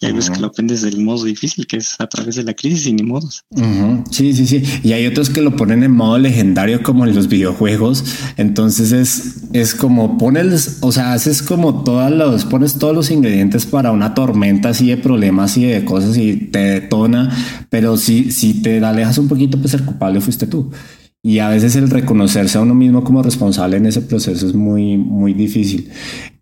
Y 0.03 0.07
hay 0.07 0.13
veces 0.13 0.31
que 0.31 0.39
lo 0.39 0.47
aprendes 0.47 0.81
del 0.81 0.99
modo 0.99 1.25
difícil, 1.25 1.67
que 1.67 1.77
es 1.77 1.95
a 1.99 2.07
través 2.07 2.35
de 2.35 2.43
la 2.43 2.55
crisis 2.55 2.87
y 2.87 2.93
ni 2.93 3.03
modos. 3.03 3.45
Sí, 4.09 4.33
sí, 4.33 4.47
sí. 4.47 4.63
Y 4.81 4.93
hay 4.93 5.05
otros 5.05 5.29
que 5.29 5.43
lo 5.43 5.55
ponen 5.55 5.83
en 5.83 5.91
modo 5.91 6.17
legendario, 6.17 6.81
como 6.81 7.05
en 7.05 7.13
los 7.13 7.27
videojuegos. 7.27 8.03
Entonces 8.35 8.93
es, 8.93 9.43
es 9.53 9.75
como 9.75 10.17
pones, 10.17 10.79
o 10.81 10.91
sea, 10.91 11.13
haces 11.13 11.43
como 11.43 11.83
todos 11.83 12.09
los, 12.09 12.45
pones 12.45 12.79
todos 12.79 12.95
los 12.95 13.11
ingredientes 13.11 13.67
para 13.67 13.91
una 13.91 14.15
tormenta 14.15 14.69
así 14.69 14.87
de 14.87 14.97
problemas 14.97 15.55
y 15.57 15.65
de 15.65 15.85
cosas 15.85 16.17
y 16.17 16.35
te 16.35 16.57
detona. 16.57 17.29
Pero 17.69 17.95
si, 17.95 18.31
si 18.31 18.55
te 18.55 18.83
alejas 18.83 19.19
un 19.19 19.27
poquito, 19.27 19.59
pues 19.59 19.75
el 19.75 19.85
culpable 19.85 20.19
fuiste 20.19 20.47
tú. 20.47 20.71
Y 21.21 21.37
a 21.37 21.49
veces 21.49 21.75
el 21.75 21.91
reconocerse 21.91 22.57
a 22.57 22.61
uno 22.61 22.73
mismo 22.73 23.03
como 23.03 23.21
responsable 23.21 23.77
en 23.77 23.85
ese 23.85 24.01
proceso 24.01 24.47
es 24.47 24.55
muy, 24.55 24.97
muy 24.97 25.35
difícil. 25.35 25.91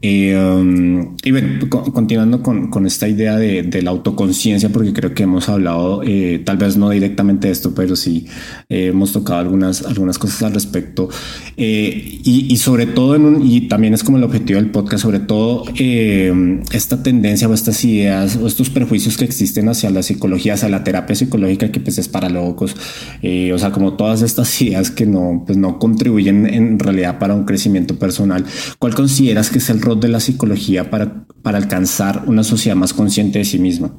Eh, 0.02 0.34
um, 0.34 1.18
y 1.26 1.32
bueno, 1.32 1.68
continuando 1.70 2.42
con, 2.42 2.70
con, 2.70 2.86
esta 2.86 3.10
idea 3.10 3.36
de, 3.36 3.64
de, 3.64 3.82
la 3.82 3.92
autoconciencia, 3.92 4.70
porque 4.70 4.94
creo 4.94 5.14
que 5.14 5.24
hemos 5.24 5.50
hablado, 5.50 6.04
eh, 6.06 6.42
tal 6.46 6.56
vez 6.56 6.78
no 6.78 6.90
directamente 6.90 7.48
de 7.48 7.52
esto, 7.52 7.76
pero 7.76 7.98
sí 7.98 8.26
eh, 8.70 8.88
hemos 8.88 9.12
tocado 9.12 9.42
algunas, 9.42 9.86
algunas 9.86 10.18
cosas 10.18 10.44
al 10.44 10.54
respecto. 10.54 11.10
Eh, 11.58 12.22
y, 12.24 12.48
y, 12.50 12.58
sobre 12.58 12.86
todo, 12.86 13.14
en 13.16 13.26
un, 13.26 13.46
y 13.46 13.68
también 13.68 13.94
es 13.94 14.06
como 14.06 14.18
el 14.18 14.24
objetivo 14.24 14.58
del 14.62 14.72
podcast, 14.72 15.04
sobre 15.04 15.20
todo 15.20 15.66
eh, 15.78 16.62
esta 16.72 17.04
tendencia 17.04 17.50
o 17.50 17.54
estas 17.54 17.84
ideas 17.84 18.38
o 18.38 18.48
estos 18.48 18.70
prejuicios 18.70 19.18
que 19.18 19.26
existen 19.26 19.68
hacia 19.68 19.90
la 19.90 20.02
psicología, 20.02 20.54
hacia 20.54 20.70
la 20.70 20.86
terapia 20.86 21.14
psicológica, 21.14 21.74
que 21.74 21.82
pues 21.82 21.98
es 21.98 22.08
para 22.08 22.30
locos, 22.30 22.74
o 22.74 23.58
sea, 23.58 23.72
como 23.74 23.94
todas 23.94 24.22
estas 24.22 24.62
ideas 24.62 24.92
que 24.92 25.06
no, 25.06 25.44
pues 25.46 25.58
no 25.58 25.78
contribuyen 25.78 26.46
en 26.48 26.80
realidad 26.80 27.20
para 27.20 27.36
un 27.36 27.44
crecimiento 27.44 27.96
personal. 28.00 28.46
¿Cuál 28.80 28.96
consideras 28.96 29.50
que 29.50 29.58
es 29.58 29.70
el 29.70 29.89
de 29.96 30.08
la 30.08 30.20
psicología 30.20 30.90
para, 30.90 31.26
para 31.42 31.58
alcanzar 31.58 32.24
una 32.28 32.44
sociedad 32.44 32.76
más 32.76 32.94
consciente 32.94 33.40
de 33.40 33.46
sí 33.46 33.60
misma? 33.60 33.94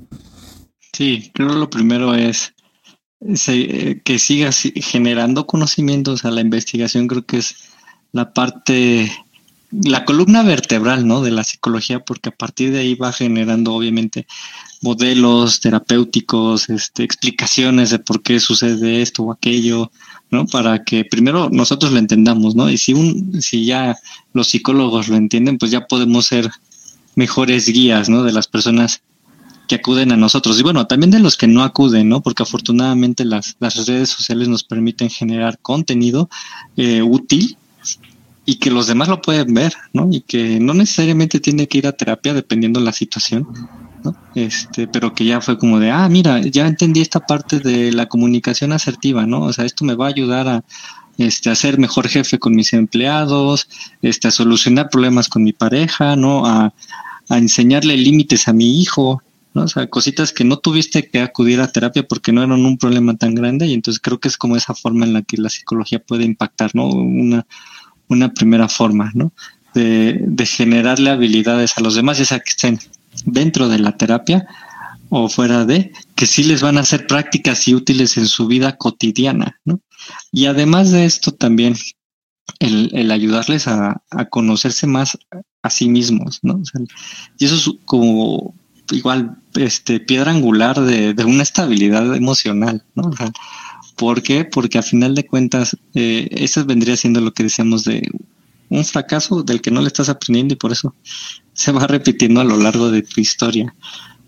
Sí, 0.92 1.30
creo 1.34 1.50
lo 1.50 1.70
primero 1.70 2.14
es 2.14 2.54
que 4.04 4.18
sigas 4.18 4.62
generando 4.76 5.46
conocimientos 5.46 6.24
a 6.24 6.30
la 6.30 6.40
investigación, 6.40 7.06
creo 7.06 7.26
que 7.26 7.38
es 7.38 7.54
la 8.12 8.32
parte 8.32 9.10
la 9.70 10.04
columna 10.04 10.42
vertebral, 10.42 11.06
¿no? 11.06 11.22
De 11.22 11.30
la 11.30 11.44
psicología, 11.44 12.00
porque 12.00 12.30
a 12.30 12.36
partir 12.36 12.72
de 12.72 12.80
ahí 12.80 12.94
va 12.94 13.12
generando, 13.12 13.72
obviamente, 13.72 14.26
modelos 14.80 15.60
terapéuticos, 15.60 16.68
este, 16.70 17.04
explicaciones 17.04 17.90
de 17.90 17.98
por 17.98 18.22
qué 18.22 18.40
sucede 18.40 19.02
esto 19.02 19.24
o 19.24 19.32
aquello, 19.32 19.90
¿no? 20.30 20.46
Para 20.46 20.84
que 20.84 21.04
primero 21.04 21.50
nosotros 21.50 21.92
lo 21.92 21.98
entendamos, 21.98 22.54
¿no? 22.54 22.70
Y 22.70 22.78
si 22.78 22.94
un, 22.94 23.40
si 23.42 23.64
ya 23.66 23.96
los 24.32 24.48
psicólogos 24.48 25.08
lo 25.08 25.16
entienden, 25.16 25.58
pues 25.58 25.70
ya 25.70 25.86
podemos 25.86 26.26
ser 26.26 26.50
mejores 27.14 27.68
guías, 27.68 28.08
¿no? 28.08 28.22
De 28.22 28.32
las 28.32 28.48
personas 28.48 29.02
que 29.68 29.76
acuden 29.76 30.10
a 30.12 30.16
nosotros. 30.16 30.58
Y 30.58 30.62
bueno, 30.62 30.86
también 30.86 31.10
de 31.10 31.20
los 31.20 31.36
que 31.36 31.46
no 31.46 31.62
acuden, 31.62 32.08
¿no? 32.08 32.22
Porque 32.22 32.42
afortunadamente 32.42 33.24
las, 33.24 33.56
las 33.60 33.86
redes 33.86 34.08
sociales 34.08 34.48
nos 34.48 34.64
permiten 34.64 35.10
generar 35.10 35.58
contenido 35.60 36.28
eh, 36.76 37.02
útil 37.02 37.56
y 38.44 38.56
que 38.56 38.70
los 38.70 38.88
demás 38.88 39.08
lo 39.08 39.22
pueden 39.22 39.54
ver, 39.54 39.74
¿no? 39.92 40.08
Y 40.10 40.22
que 40.22 40.58
no 40.58 40.74
necesariamente 40.74 41.38
tiene 41.38 41.68
que 41.68 41.78
ir 41.78 41.86
a 41.86 41.92
terapia 41.92 42.34
dependiendo 42.34 42.80
de 42.80 42.86
la 42.86 42.92
situación, 42.92 43.46
¿no? 44.04 44.14
Este, 44.34 44.86
pero 44.86 45.14
que 45.14 45.24
ya 45.24 45.40
fue 45.40 45.58
como 45.58 45.78
de, 45.78 45.90
ah, 45.90 46.08
mira, 46.08 46.40
ya 46.40 46.66
entendí 46.66 47.00
esta 47.00 47.20
parte 47.20 47.60
de 47.60 47.92
la 47.92 48.06
comunicación 48.06 48.72
asertiva, 48.72 49.26
¿no? 49.26 49.42
O 49.42 49.52
sea, 49.52 49.64
esto 49.64 49.84
me 49.84 49.94
va 49.94 50.06
a 50.06 50.10
ayudar 50.10 50.48
a, 50.48 50.64
este, 51.18 51.50
a 51.50 51.54
ser 51.54 51.78
mejor 51.78 52.08
jefe 52.08 52.38
con 52.38 52.54
mis 52.54 52.72
empleados, 52.72 53.68
este, 54.02 54.28
a 54.28 54.30
solucionar 54.30 54.88
problemas 54.90 55.28
con 55.28 55.42
mi 55.42 55.52
pareja, 55.52 56.16
¿no? 56.16 56.46
A, 56.46 56.72
a 57.28 57.38
enseñarle 57.38 57.96
límites 57.96 58.48
a 58.48 58.52
mi 58.52 58.80
hijo, 58.80 59.22
¿no? 59.54 59.62
O 59.62 59.68
sea, 59.68 59.86
cositas 59.88 60.32
que 60.32 60.44
no 60.44 60.58
tuviste 60.58 61.08
que 61.08 61.20
acudir 61.20 61.60
a 61.60 61.70
terapia 61.70 62.06
porque 62.06 62.32
no 62.32 62.42
eran 62.42 62.64
un 62.64 62.78
problema 62.78 63.16
tan 63.16 63.34
grande 63.34 63.66
y 63.66 63.74
entonces 63.74 64.00
creo 64.00 64.18
que 64.18 64.28
es 64.28 64.36
como 64.36 64.56
esa 64.56 64.74
forma 64.74 65.04
en 65.06 65.12
la 65.12 65.22
que 65.22 65.36
la 65.36 65.48
psicología 65.48 66.00
puede 66.00 66.24
impactar, 66.24 66.70
¿no? 66.74 66.88
Una, 66.88 67.46
una 68.08 68.32
primera 68.32 68.68
forma, 68.68 69.12
¿no? 69.14 69.32
De, 69.74 70.20
de 70.26 70.46
generarle 70.46 71.10
habilidades 71.10 71.78
a 71.78 71.80
los 71.80 71.94
demás, 71.94 72.18
ya 72.18 72.24
sea 72.24 72.40
que 72.40 72.50
estén 72.50 72.80
dentro 73.26 73.68
de 73.68 73.78
la 73.78 73.96
terapia 73.96 74.46
o 75.08 75.28
fuera 75.28 75.64
de, 75.64 75.92
que 76.14 76.26
sí 76.26 76.44
les 76.44 76.62
van 76.62 76.78
a 76.78 76.82
hacer 76.82 77.06
prácticas 77.06 77.66
y 77.66 77.74
útiles 77.74 78.16
en 78.16 78.26
su 78.26 78.46
vida 78.46 78.76
cotidiana, 78.76 79.58
¿no? 79.64 79.80
Y 80.30 80.46
además 80.46 80.92
de 80.92 81.04
esto 81.04 81.32
también, 81.32 81.76
el, 82.60 82.90
el 82.94 83.10
ayudarles 83.10 83.66
a, 83.66 84.02
a, 84.10 84.24
conocerse 84.26 84.86
más 84.86 85.18
a 85.62 85.70
sí 85.70 85.88
mismos, 85.88 86.38
¿no? 86.42 86.62
Y 87.38 87.44
eso 87.44 87.56
es 87.56 87.70
como 87.84 88.54
igual 88.92 89.36
este 89.54 89.98
piedra 90.00 90.30
angular 90.30 90.80
de, 90.80 91.14
de 91.14 91.24
una 91.24 91.42
estabilidad 91.42 92.14
emocional, 92.14 92.84
¿no? 92.94 93.08
O 93.08 93.16
sea, 93.16 93.32
¿Por 94.00 94.22
qué? 94.22 94.46
Porque 94.46 94.78
a 94.78 94.82
final 94.82 95.14
de 95.14 95.26
cuentas, 95.26 95.76
eh, 95.92 96.26
eso 96.30 96.64
vendría 96.64 96.96
siendo 96.96 97.20
lo 97.20 97.34
que 97.34 97.42
decíamos 97.42 97.84
de 97.84 98.08
un 98.70 98.82
fracaso 98.86 99.42
del 99.42 99.60
que 99.60 99.70
no 99.70 99.82
le 99.82 99.88
estás 99.88 100.08
aprendiendo 100.08 100.54
y 100.54 100.56
por 100.56 100.72
eso 100.72 100.94
se 101.64 101.72
va 101.72 101.86
repitiendo 101.86 102.40
a 102.40 102.44
lo 102.44 102.56
largo 102.56 102.90
de 102.90 103.02
tu 103.02 103.20
historia, 103.20 103.74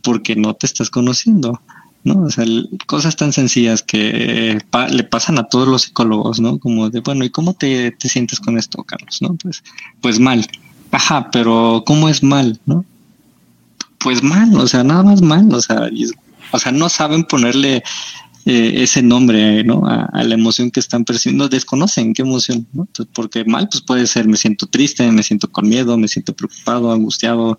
porque 0.02 0.36
no 0.36 0.52
te 0.52 0.66
estás 0.66 0.90
conociendo, 0.90 1.62
¿no? 2.04 2.24
O 2.24 2.30
sea, 2.30 2.44
cosas 2.84 3.16
tan 3.16 3.32
sencillas 3.32 3.82
que 3.82 4.58
pa 4.70 4.88
le 4.88 5.04
pasan 5.04 5.38
a 5.38 5.44
todos 5.44 5.66
los 5.66 5.82
psicólogos, 5.82 6.40
¿no? 6.40 6.58
Como 6.58 6.90
de, 6.90 7.00
bueno, 7.00 7.24
¿y 7.24 7.30
cómo 7.30 7.54
te, 7.54 7.92
te 7.92 8.08
sientes 8.10 8.38
con 8.38 8.58
esto, 8.58 8.84
Carlos? 8.84 9.22
¿No? 9.22 9.34
Pues, 9.36 9.64
pues 10.02 10.20
mal. 10.20 10.46
Ajá, 10.90 11.30
pero 11.30 11.84
¿cómo 11.86 12.10
es 12.10 12.22
mal, 12.22 12.60
no? 12.66 12.84
Pues 13.98 14.22
mal, 14.22 14.54
o 14.58 14.66
sea, 14.66 14.84
nada 14.84 15.02
más 15.02 15.22
mal, 15.22 15.54
o 15.54 15.62
sea, 15.62 15.88
o 16.52 16.58
sea, 16.58 16.70
no 16.70 16.90
saben 16.90 17.24
ponerle 17.24 17.82
eh, 18.44 18.82
ese 18.82 19.02
nombre 19.02 19.62
¿no? 19.62 19.86
A, 19.86 20.22
la 20.24 20.34
emoción 20.34 20.70
que 20.70 20.80
están 20.80 21.04
percibiendo, 21.04 21.48
desconocen 21.48 22.12
qué 22.12 22.22
emoción, 22.22 22.66
¿no? 22.72 22.88
Porque 23.12 23.44
mal 23.44 23.68
pues 23.68 23.82
puede 23.82 24.06
ser 24.06 24.26
me 24.26 24.36
siento 24.36 24.66
triste, 24.66 25.10
me 25.12 25.22
siento 25.22 25.50
con 25.50 25.68
miedo, 25.68 25.96
me 25.96 26.08
siento 26.08 26.34
preocupado, 26.34 26.92
angustiado, 26.92 27.56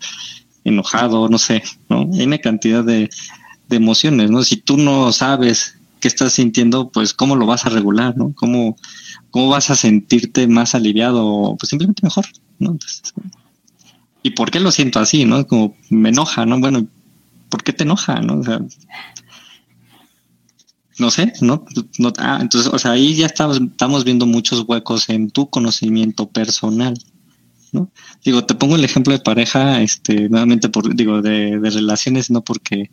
enojado, 0.66 1.30
no 1.30 1.38
sé, 1.38 1.64
¿no? 1.90 2.10
Hay 2.14 2.26
una 2.26 2.38
cantidad 2.38 2.84
de, 2.84 3.10
emociones, 3.70 4.30
¿no? 4.30 4.44
Si 4.44 4.58
tú 4.58 4.78
no 4.78 5.12
sabes 5.12 5.80
qué 6.00 6.08
estás 6.08 6.34
sintiendo, 6.34 6.90
pues 6.90 7.12
cómo 7.12 7.36
lo 7.36 7.48
vas 7.48 7.66
a 7.66 7.70
regular, 7.70 8.16
¿no? 8.16 8.32
¿Cómo, 8.36 8.78
cómo 9.32 9.50
vas 9.50 9.72
a 9.72 9.76
sentirte 9.76 10.48
más 10.48 10.76
aliviado 10.76 11.26
o 11.26 11.58
pues 11.58 11.70
simplemente 11.70 12.04
mejor, 12.04 12.26
¿no? 12.60 12.78
¿Y 14.22 14.32
por 14.32 14.52
qué 14.52 14.60
lo 14.60 14.70
siento 14.72 15.00
así, 15.00 15.26
no? 15.26 15.48
Como 15.48 15.76
me 15.90 16.10
enoja, 16.10 16.46
¿no? 16.46 16.60
Bueno, 16.60 16.86
¿por 17.50 17.64
qué 17.64 17.74
te 17.74 17.84
enoja, 17.84 18.20
no? 18.22 18.42
O 18.42 18.44
sea, 18.44 18.60
no 21.00 21.12
sé, 21.12 21.34
¿no? 21.42 21.66
no 21.98 22.14
ah, 22.18 22.40
entonces, 22.42 22.72
o 22.72 22.78
sea, 22.80 22.92
ahí 22.92 23.16
ya 23.16 23.26
estamos, 23.26 23.60
estamos 23.60 24.04
viendo 24.04 24.26
muchos 24.26 24.64
huecos 24.68 25.10
en 25.10 25.32
tu 25.32 25.50
conocimiento 25.50 26.30
personal, 26.30 26.98
¿no? 27.72 27.90
Digo, 28.24 28.46
te 28.46 28.56
pongo 28.56 28.76
el 28.76 28.86
ejemplo 28.86 29.14
de 29.14 29.20
pareja, 29.20 29.82
este, 29.82 30.30
nuevamente 30.30 30.70
por, 30.70 30.96
digo, 30.96 31.22
de, 31.22 31.60
de 31.60 31.70
relaciones, 31.70 32.30
no 32.30 32.44
porque 32.44 32.90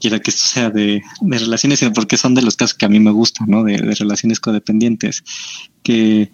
quiera 0.00 0.20
que 0.20 0.30
esto 0.30 0.46
sea 0.46 0.70
de, 0.70 1.02
de, 1.20 1.38
relaciones, 1.38 1.80
sino 1.80 1.92
porque 1.92 2.16
son 2.16 2.34
de 2.34 2.42
los 2.42 2.56
casos 2.56 2.74
que 2.74 2.86
a 2.86 2.90
mí 2.90 3.00
me 3.00 3.10
gustan, 3.10 3.48
¿no? 3.48 3.64
De, 3.64 3.78
de 3.78 3.94
relaciones 3.94 4.40
codependientes, 4.40 5.24
que 5.82 6.30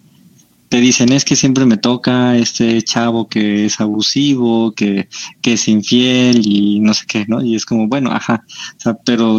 te 0.69 0.81
dicen 0.81 1.13
es 1.13 1.25
que 1.25 1.37
siempre 1.37 1.67
me 1.67 1.77
toca 1.77 2.37
este 2.37 2.83
chavo 2.83 3.29
que 3.29 3.67
es 3.67 3.81
abusivo, 3.81 4.73
que, 4.73 5.09
que 5.41 5.53
es 5.53 5.69
infiel 5.69 6.43
y 6.45 6.81
no 6.81 6.95
sé 6.95 7.05
qué, 7.07 7.25
¿no? 7.29 7.45
Y 7.45 7.55
es 7.55 7.65
como, 7.65 7.87
bueno, 7.87 8.11
ajá, 8.11 8.45
o 8.77 8.81
sea, 8.81 8.95
pero 8.95 9.39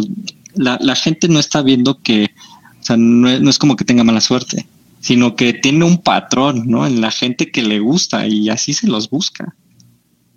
la, 0.56 0.78
la 0.80 0.96
gente 0.96 1.28
no 1.28 1.38
está 1.38 1.62
viendo 1.62 2.02
que, 2.02 2.30
o 2.80 2.82
sea, 2.82 2.96
no 2.96 3.28
es, 3.28 3.40
no 3.40 3.50
es, 3.50 3.58
como 3.58 3.76
que 3.76 3.84
tenga 3.84 4.04
mala 4.04 4.20
suerte, 4.20 4.66
sino 5.00 5.36
que 5.36 5.52
tiene 5.52 5.84
un 5.84 5.98
patrón, 5.98 6.64
¿no? 6.66 6.86
En 6.86 7.00
la 7.00 7.10
gente 7.10 7.50
que 7.50 7.62
le 7.62 7.78
gusta 7.78 8.26
y 8.26 8.48
así 8.48 8.72
se 8.74 8.88
los 8.88 9.10
busca. 9.10 9.54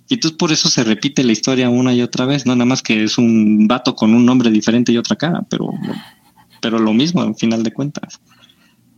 Y 0.08 0.16
entonces 0.16 0.38
por 0.38 0.52
eso 0.52 0.70
se 0.70 0.84
repite 0.84 1.24
la 1.24 1.32
historia 1.32 1.70
una 1.70 1.94
y 1.94 2.02
otra 2.02 2.26
vez, 2.26 2.46
no 2.46 2.56
nada 2.56 2.66
más 2.66 2.82
que 2.82 3.04
es 3.04 3.18
un 3.18 3.68
vato 3.68 3.96
con 3.96 4.14
un 4.14 4.26
nombre 4.26 4.50
diferente 4.50 4.92
y 4.92 4.98
otra 4.98 5.16
cara, 5.16 5.44
pero, 5.50 5.72
pero 6.62 6.80
lo 6.80 6.94
mismo 6.94 7.22
al 7.22 7.36
final 7.36 7.62
de 7.62 7.72
cuentas. 7.72 8.20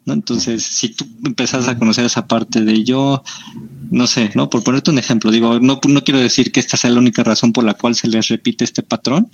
¿no? 0.05 0.13
Entonces, 0.13 0.63
si 0.63 0.89
tú 0.89 1.05
empezás 1.25 1.67
a 1.67 1.77
conocer 1.77 2.05
esa 2.05 2.27
parte 2.27 2.61
de 2.63 2.83
yo, 2.85 3.23
no 3.91 4.07
sé, 4.07 4.31
¿no? 4.35 4.49
Por 4.49 4.63
ponerte 4.63 4.89
un 4.89 4.99
ejemplo, 4.99 5.31
digo, 5.31 5.59
no, 5.59 5.81
no 5.85 6.03
quiero 6.03 6.19
decir 6.19 6.53
que 6.53 6.61
esta 6.61 6.77
sea 6.77 6.89
la 6.89 6.99
única 6.99 7.23
razón 7.23 7.51
por 7.51 7.65
la 7.65 7.73
cual 7.73 7.93
se 7.93 8.07
les 8.07 8.29
repite 8.29 8.63
este 8.63 8.81
patrón, 8.81 9.29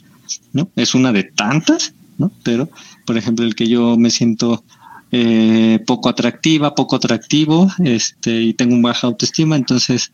¿no? 0.54 0.70
Es 0.76 0.96
una 0.96 1.12
de 1.12 1.24
tantas, 1.24 1.94
¿no? 2.18 2.32
Pero, 2.44 2.70
por 3.06 3.18
ejemplo, 3.18 3.46
el 3.46 3.56
que 3.56 3.68
yo 3.68 3.98
me 3.98 4.10
siento 4.10 4.64
eh, 5.12 5.80
poco 5.86 6.10
atractiva, 6.10 6.76
poco 6.76 6.98
atractivo, 6.98 7.72
este, 7.80 8.42
y 8.42 8.54
tengo 8.54 8.76
un 8.76 8.82
baja 8.82 9.08
autoestima, 9.08 9.56
entonces, 9.56 10.12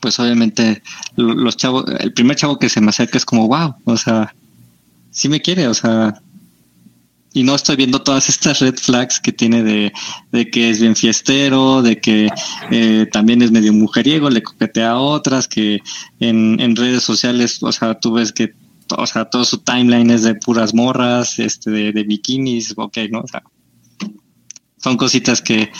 pues 0.00 0.18
obviamente 0.18 0.82
los 1.16 1.56
chavos, 1.56 1.84
el 2.00 2.12
primer 2.14 2.36
chavo 2.36 2.58
que 2.58 2.70
se 2.70 2.80
me 2.80 2.88
acerca 2.88 3.18
es 3.18 3.26
como, 3.26 3.46
wow, 3.46 3.74
o 3.84 3.96
sea, 3.96 4.34
sí 5.10 5.28
me 5.28 5.42
quiere, 5.42 5.68
o 5.68 5.74
sea, 5.74 6.20
y 7.34 7.42
no 7.42 7.56
estoy 7.56 7.76
viendo 7.76 8.00
todas 8.00 8.28
estas 8.28 8.60
red 8.60 8.76
flags 8.76 9.20
que 9.20 9.32
tiene 9.32 9.62
de, 9.62 9.92
de 10.30 10.50
que 10.50 10.70
es 10.70 10.80
bien 10.80 10.94
fiestero, 10.94 11.82
de 11.82 12.00
que 12.00 12.30
eh, 12.70 13.06
también 13.12 13.42
es 13.42 13.50
medio 13.50 13.72
mujeriego, 13.72 14.30
le 14.30 14.42
coquetea 14.42 14.92
a 14.92 14.98
otras, 14.98 15.48
que 15.48 15.82
en, 16.20 16.60
en 16.60 16.76
redes 16.76 17.02
sociales, 17.02 17.62
o 17.62 17.72
sea, 17.72 17.94
tú 17.94 18.12
ves 18.12 18.32
que 18.32 18.54
o 18.90 19.06
sea, 19.06 19.24
todo 19.26 19.44
su 19.44 19.58
timeline 19.58 20.10
es 20.10 20.22
de 20.22 20.34
puras 20.34 20.74
morras, 20.74 21.38
este, 21.38 21.70
de, 21.70 21.92
de 21.92 22.02
bikinis, 22.02 22.74
ok, 22.76 22.98
¿no? 23.10 23.20
O 23.20 23.28
sea, 23.28 23.42
son 24.78 24.96
cositas 24.96 25.40
que 25.40 25.70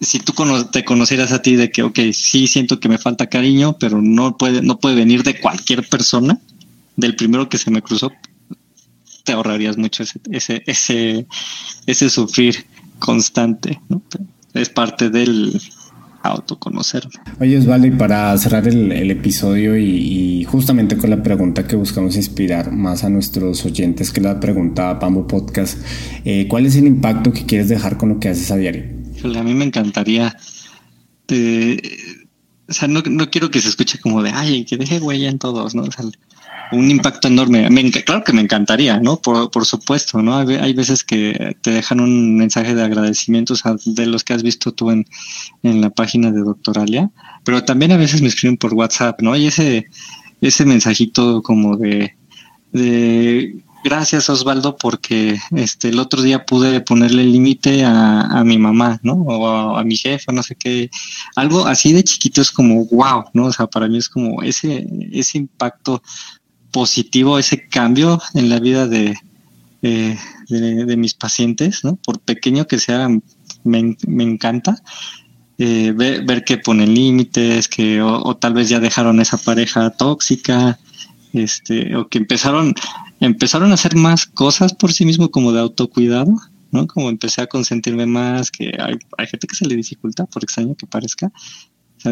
si 0.00 0.18
tú 0.18 0.32
te 0.70 0.84
conocieras 0.84 1.32
a 1.32 1.42
ti 1.42 1.56
de 1.56 1.70
que, 1.70 1.82
ok, 1.82 1.98
sí 2.12 2.46
siento 2.46 2.80
que 2.80 2.88
me 2.88 2.98
falta 2.98 3.28
cariño, 3.28 3.76
pero 3.78 4.00
no 4.02 4.36
puede, 4.36 4.62
no 4.62 4.78
puede 4.78 4.94
venir 4.94 5.22
de 5.22 5.40
cualquier 5.40 5.88
persona, 5.88 6.38
del 6.96 7.16
primero 7.16 7.48
que 7.48 7.58
se 7.58 7.70
me 7.70 7.82
cruzó, 7.82 8.12
te 9.24 9.32
ahorrarías 9.32 9.76
mucho 9.76 10.02
ese, 10.02 10.20
ese, 10.30 10.62
ese, 10.66 11.26
ese 11.86 12.10
sufrir 12.10 12.66
constante, 12.98 13.80
¿no? 13.88 14.02
Es 14.52 14.68
parte 14.68 15.10
del, 15.10 15.60
autoconocerme. 16.24 17.12
Oye, 17.40 17.58
Osvaldo, 17.58 17.86
y 17.86 17.90
para 17.92 18.36
cerrar 18.38 18.66
el, 18.66 18.90
el 18.92 19.10
episodio 19.10 19.76
y, 19.76 20.40
y, 20.40 20.44
justamente 20.44 20.96
con 20.96 21.10
la 21.10 21.22
pregunta 21.22 21.66
que 21.66 21.76
buscamos 21.76 22.16
inspirar 22.16 22.72
más 22.72 23.04
a 23.04 23.10
nuestros 23.10 23.64
oyentes, 23.64 24.10
que 24.10 24.20
la 24.20 24.40
pregunta 24.40 24.98
Pambo 24.98 25.26
Podcast, 25.26 25.78
eh, 26.24 26.46
¿cuál 26.48 26.66
es 26.66 26.76
el 26.76 26.86
impacto 26.86 27.32
que 27.32 27.44
quieres 27.44 27.68
dejar 27.68 27.96
con 27.96 28.08
lo 28.08 28.20
que 28.20 28.30
haces 28.30 28.50
a 28.50 28.56
diario? 28.56 28.84
A 29.24 29.42
mí 29.42 29.54
me 29.54 29.64
encantaría, 29.64 30.36
de, 31.28 31.80
o 32.68 32.72
sea, 32.72 32.88
no, 32.88 33.02
no, 33.06 33.30
quiero 33.30 33.50
que 33.50 33.60
se 33.60 33.68
escuche 33.68 33.98
como 33.98 34.22
de, 34.22 34.30
ay, 34.30 34.64
que 34.64 34.76
deje 34.76 34.98
huella 34.98 35.28
en 35.28 35.38
todos, 35.38 35.74
¿no? 35.74 35.82
O 35.82 35.90
sea, 35.92 36.04
un 36.72 36.90
impacto 36.90 37.28
enorme. 37.28 37.68
Me, 37.70 37.90
claro 37.90 38.24
que 38.24 38.32
me 38.32 38.40
encantaría, 38.40 38.98
¿no? 39.00 39.20
Por, 39.20 39.50
por 39.50 39.66
supuesto, 39.66 40.22
¿no? 40.22 40.38
Hay, 40.38 40.54
hay, 40.56 40.72
veces 40.72 41.04
que 41.04 41.56
te 41.60 41.70
dejan 41.70 42.00
un 42.00 42.36
mensaje 42.36 42.74
de 42.74 42.82
agradecimiento 42.82 43.54
de 43.84 44.06
los 44.06 44.24
que 44.24 44.32
has 44.32 44.42
visto 44.42 44.72
tú 44.72 44.90
en, 44.90 45.06
en 45.62 45.80
la 45.80 45.90
página 45.90 46.32
de 46.32 46.40
Doctoralia, 46.40 47.10
pero 47.44 47.64
también 47.64 47.92
a 47.92 47.96
veces 47.96 48.22
me 48.22 48.28
escriben 48.28 48.56
por 48.56 48.74
WhatsApp, 48.74 49.20
¿no? 49.20 49.36
Y 49.36 49.46
ese, 49.46 49.88
ese 50.40 50.64
mensajito 50.64 51.42
como 51.42 51.76
de, 51.76 52.16
de 52.72 53.56
gracias 53.84 54.30
Osvaldo 54.30 54.76
porque 54.76 55.38
este 55.54 55.90
el 55.90 56.00
otro 56.00 56.22
día 56.22 56.44
pude 56.44 56.80
ponerle 56.80 57.22
límite 57.24 57.84
a, 57.84 58.42
mi 58.44 58.58
mamá, 58.58 58.98
¿no? 59.02 59.14
O 59.14 59.76
a, 59.76 59.84
mi 59.84 59.96
jefa, 59.96 60.32
no 60.32 60.42
sé 60.42 60.56
qué. 60.56 60.90
Algo 61.36 61.66
así 61.66 61.92
de 61.92 62.02
chiquito 62.02 62.40
es 62.40 62.50
como 62.50 62.86
wow, 62.86 63.26
¿no? 63.34 63.46
O 63.46 63.52
sea, 63.52 63.66
para 63.66 63.86
mí 63.86 63.98
es 63.98 64.08
como 64.08 64.42
ese, 64.42 64.86
ese 65.12 65.38
impacto 65.38 66.02
positivo, 66.72 67.38
ese 67.38 67.68
cambio 67.68 68.20
en 68.34 68.48
la 68.48 68.58
vida 68.58 68.88
de, 68.88 69.16
de, 69.82 70.96
mis 70.96 71.14
pacientes, 71.14 71.84
¿no? 71.84 71.96
Por 71.96 72.18
pequeño 72.20 72.66
que 72.66 72.78
sea, 72.78 73.08
me, 73.62 73.96
me 74.06 74.24
encanta. 74.24 74.82
Eh, 75.56 75.92
ver, 75.94 76.44
que 76.44 76.58
ponen 76.58 76.94
límites, 76.94 77.68
que 77.68 78.02
o, 78.02 78.36
tal 78.36 78.54
vez 78.54 78.68
ya 78.68 78.80
dejaron 78.80 79.20
esa 79.20 79.36
pareja 79.36 79.90
tóxica, 79.90 80.80
este, 81.34 81.96
o 81.96 82.08
que 82.08 82.18
empezaron, 82.18 82.74
empezaron 83.20 83.70
a 83.70 83.74
hacer 83.74 83.96
más 83.96 84.26
cosas 84.26 84.72
por 84.72 84.92
sí 84.92 85.04
mismo 85.04 85.30
como 85.30 85.52
de 85.52 85.60
autocuidado, 85.60 86.34
¿no? 86.70 86.86
Como 86.86 87.10
empecé 87.10 87.42
a 87.42 87.46
consentirme 87.46 88.06
más, 88.06 88.50
que 88.50 88.72
hay, 88.78 88.94
hay 89.18 89.26
gente 89.26 89.46
que 89.46 89.56
se 89.56 89.66
le 89.66 89.76
dificulta, 89.76 90.26
por 90.26 90.42
extraño 90.42 90.74
que 90.74 90.86
parezca. 90.86 91.30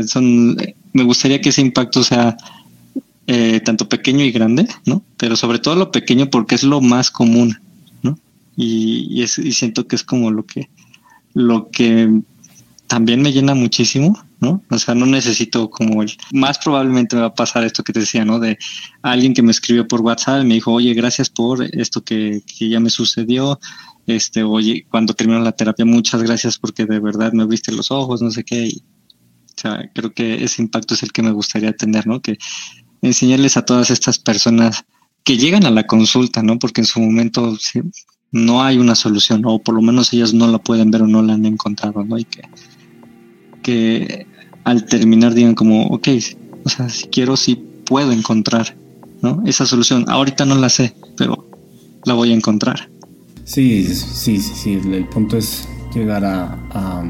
son, 0.07 0.57
me 0.93 1.05
gustaría 1.05 1.41
que 1.41 1.51
ese 1.51 1.63
impacto 1.63 2.03
sea 2.03 2.37
eh, 3.29 3.61
tanto 3.61 3.89
pequeño 3.89 4.25
y 4.25 4.33
grande, 4.33 4.67
¿no? 4.85 5.03
Pero 5.17 5.37
sobre 5.37 5.61
todo 5.61 5.77
lo 5.77 5.91
pequeño 5.93 6.29
porque 6.29 6.57
es 6.57 6.65
lo 6.65 6.81
más 6.81 7.11
común, 7.11 7.59
¿no? 8.03 8.19
Y, 8.57 9.07
y, 9.09 9.23
es, 9.23 9.39
y 9.39 9.53
siento 9.53 9.87
que 9.87 9.97
es 9.97 10.03
como 10.03 10.31
lo 10.31 10.45
que, 10.45 10.69
lo 11.33 11.71
que 11.71 12.21
también 12.89 13.23
me 13.23 13.33
llena 13.33 13.55
muchísimo, 13.55 14.23
¿no? 14.43 14.61
O 14.71 14.79
sea, 14.79 14.95
no 14.95 15.07
necesito 15.07 15.71
como 15.71 16.03
el... 16.03 16.13
Más 16.33 16.59
probablemente 16.59 17.15
me 17.15 17.23
va 17.23 17.29
a 17.29 17.35
pasar 17.35 17.63
esto 17.63 17.85
que 17.85 17.93
te 17.93 18.01
decía, 18.01 18.25
¿no? 18.25 18.41
De 18.41 18.59
alguien 19.01 19.35
que 19.35 19.43
me 19.43 19.53
escribió 19.53 19.87
por 19.87 20.01
WhatsApp 20.01 20.43
y 20.43 20.47
me 20.47 20.55
dijo, 20.55 20.73
oye, 20.73 20.93
gracias 20.95 21.31
por 21.31 21.63
esto 21.63 22.03
que, 22.03 22.43
ya 22.59 22.81
me 22.81 22.91
sucedió. 22.91 23.61
Este, 24.07 24.43
oye, 24.43 24.85
cuando 24.91 25.15
terminó 25.15 25.39
la 25.39 25.53
terapia, 25.53 25.85
muchas 25.85 26.25
gracias 26.25 26.59
porque 26.59 26.87
de 26.87 26.99
verdad 26.99 27.33
me 27.33 27.45
abriste 27.45 27.71
los 27.71 27.93
ojos, 27.93 28.21
no 28.21 28.33
sé 28.33 28.43
qué. 28.43 28.69
o 28.69 29.61
sea, 29.61 29.89
creo 29.95 30.13
que 30.13 30.43
ese 30.43 30.61
impacto 30.61 30.95
es 30.95 31.05
el 31.05 31.13
que 31.13 31.23
me 31.23 31.31
gustaría 31.31 31.73
tener, 31.73 32.09
¿no? 32.09 32.21
Que 32.21 32.37
enseñarles 33.01 33.57
a 33.57 33.65
todas 33.65 33.91
estas 33.91 34.19
personas 34.19 34.85
que 35.23 35.39
llegan 35.39 35.67
a 35.67 35.71
la 35.71 35.87
consulta, 35.87 36.43
¿no? 36.43 36.59
Porque 36.59 36.81
en 36.81 36.87
su 36.89 37.01
momento 37.01 37.57
no 38.33 38.63
hay 38.65 38.79
una 38.79 38.97
solución, 38.97 39.43
o 39.45 39.61
por 39.61 39.77
lo 39.77 39.83
menos 39.83 40.13
ellas 40.13 40.35
no 40.35 40.49
la 40.49 40.59
pueden 40.59 40.91
ver 40.91 41.03
o 41.03 41.07
no 41.07 41.23
la 41.23 41.35
han 41.35 41.47
encontrado, 41.47 42.05
¿no? 42.05 42.19
Y 42.19 42.25
que 42.25 42.43
que 43.63 44.27
al 44.65 44.85
terminar 44.85 45.35
digan 45.35 45.55
como, 45.55 45.87
ok, 45.87 46.09
o 46.65 46.69
sea, 46.69 46.89
si 46.89 47.07
quiero, 47.09 47.37
sí 47.37 47.63
puedo 47.85 48.13
encontrar, 48.13 48.75
¿no? 49.21 49.43
Esa 49.47 49.67
solución. 49.67 50.05
Ahorita 50.09 50.45
no 50.45 50.55
la 50.55 50.69
sé, 50.69 50.95
pero 51.17 51.47
la 52.05 52.15
voy 52.15 52.33
a 52.33 52.35
encontrar. 52.35 52.89
Sí, 53.45 53.85
sí, 53.87 54.39
sí, 54.39 54.55
sí. 54.55 54.81
El 54.93 55.09
punto 55.09 55.37
es 55.37 55.69
llegar 55.95 56.25
a, 56.25 56.59
a, 56.71 57.05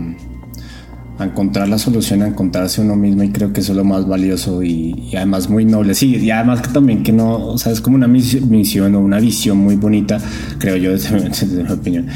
encontrar 1.25 1.69
la 1.69 1.79
solución, 1.79 2.23
a 2.23 2.27
encontrarse 2.27 2.81
uno 2.81 2.97
mismo 2.97 3.23
y 3.23 3.31
creo 3.31 3.53
que 3.53 3.61
eso 3.61 3.73
es 3.73 3.77
lo 3.77 3.85
más 3.85 4.09
valioso 4.09 4.61
y, 4.63 5.13
además 5.15 5.49
muy 5.49 5.65
noble. 5.65 5.95
Sí, 5.95 6.17
y 6.17 6.31
además 6.31 6.63
que 6.63 6.73
también 6.73 7.05
que 7.05 7.13
no, 7.13 7.37
o 7.37 7.59
sea, 7.59 7.71
es 7.71 7.81
como 7.81 7.95
una 7.95 8.09
misión 8.09 8.95
o 8.97 9.01
una 9.01 9.21
visión 9.21 9.59
muy 9.59 9.77
bonita, 9.77 10.19
creo 10.59 10.77
yo, 10.77 10.91
desde 10.93 11.63
mi 11.63 11.71
opinión. 11.71 12.09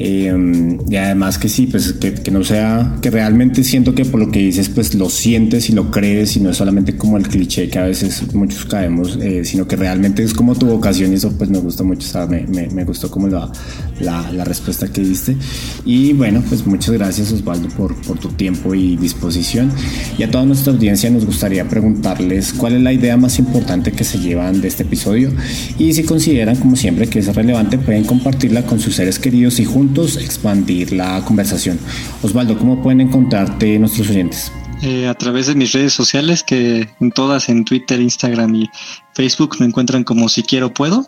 Eh, 0.00 0.78
y 0.88 0.96
además 0.96 1.38
que 1.38 1.48
sí, 1.48 1.66
pues 1.66 1.94
que, 1.94 2.30
no 2.30 2.44
sea, 2.44 2.98
que 3.02 3.10
realmente 3.10 3.64
siento 3.64 3.96
que 3.96 4.04
por 4.04 4.20
lo 4.20 4.30
que 4.30 4.38
dices, 4.38 4.68
pues 4.68 4.94
lo 4.94 5.10
sientes 5.10 5.68
y 5.70 5.72
lo 5.72 5.90
crees 5.90 6.36
y 6.36 6.40
no 6.40 6.50
es 6.50 6.56
solamente 6.56 6.96
como 6.96 7.16
el 7.16 7.26
cliché 7.26 7.68
que 7.68 7.80
a 7.80 7.84
veces 7.84 8.32
muchos 8.32 8.64
caemos, 8.64 9.18
eh, 9.20 9.44
sino 9.44 9.66
que 9.66 9.74
realmente 9.74 10.22
es 10.22 10.34
como 10.34 10.54
tu 10.54 10.66
vocación 10.66 11.10
y 11.10 11.16
eso 11.16 11.32
pues 11.36 11.50
me 11.50 11.58
gusta 11.58 11.82
mucho, 11.82 12.06
o 12.16 12.28
me, 12.28 12.46
me, 12.46 12.84
gustó 12.84 13.10
como 13.10 13.26
la, 13.26 13.50
la, 13.98 14.44
respuesta 14.44 14.86
que 14.86 15.00
diste. 15.00 15.36
Y 15.84 16.12
bueno, 16.12 16.44
pues 16.48 16.64
muchas 16.64 16.94
gracias 16.94 17.32
Osvaldo 17.32 17.68
por, 17.70 18.00
por 18.02 18.20
tu 18.20 18.28
tiempo 18.28 18.76
y 18.76 18.96
disposición. 18.96 19.72
Y 20.16 20.22
a 20.22 20.30
toda 20.30 20.44
nuestra 20.44 20.72
audiencia 20.72 21.10
nos 21.10 21.26
gustaría 21.26 21.68
preguntarles 21.68 22.52
cuál 22.52 22.74
es 22.74 22.82
la 22.82 22.92
idea 22.92 23.16
más 23.16 23.40
importante 23.40 23.90
que 23.90 24.04
se 24.04 24.20
llevan 24.20 24.60
de 24.60 24.68
este 24.68 24.84
episodio 24.84 25.32
y 25.76 25.92
si 25.92 26.04
consideran 26.04 26.54
como 26.54 26.76
siempre 26.76 27.08
que 27.08 27.18
es 27.18 27.34
relevante 27.34 27.78
pueden 27.78 28.04
compartirla 28.04 28.64
con 28.64 28.78
sus 28.78 28.94
seres 28.94 29.18
queridos 29.18 29.58
y 29.58 29.64
juntos 29.64 29.87
expandir 30.20 30.92
la 30.92 31.24
conversación. 31.24 31.78
Osvaldo, 32.22 32.58
¿cómo 32.58 32.82
pueden 32.82 33.00
encontrarte 33.00 33.78
nuestros 33.78 34.10
oyentes? 34.10 34.52
Eh, 34.82 35.08
a 35.08 35.14
través 35.14 35.46
de 35.48 35.54
mis 35.54 35.72
redes 35.72 35.92
sociales, 35.92 36.42
que 36.42 36.88
en 37.00 37.10
todas, 37.10 37.48
en 37.48 37.64
Twitter, 37.64 38.00
Instagram 38.00 38.54
y 38.54 38.70
Facebook, 39.14 39.56
me 39.58 39.66
encuentran 39.66 40.04
como 40.04 40.28
si 40.28 40.42
quiero 40.42 40.72
puedo. 40.72 41.06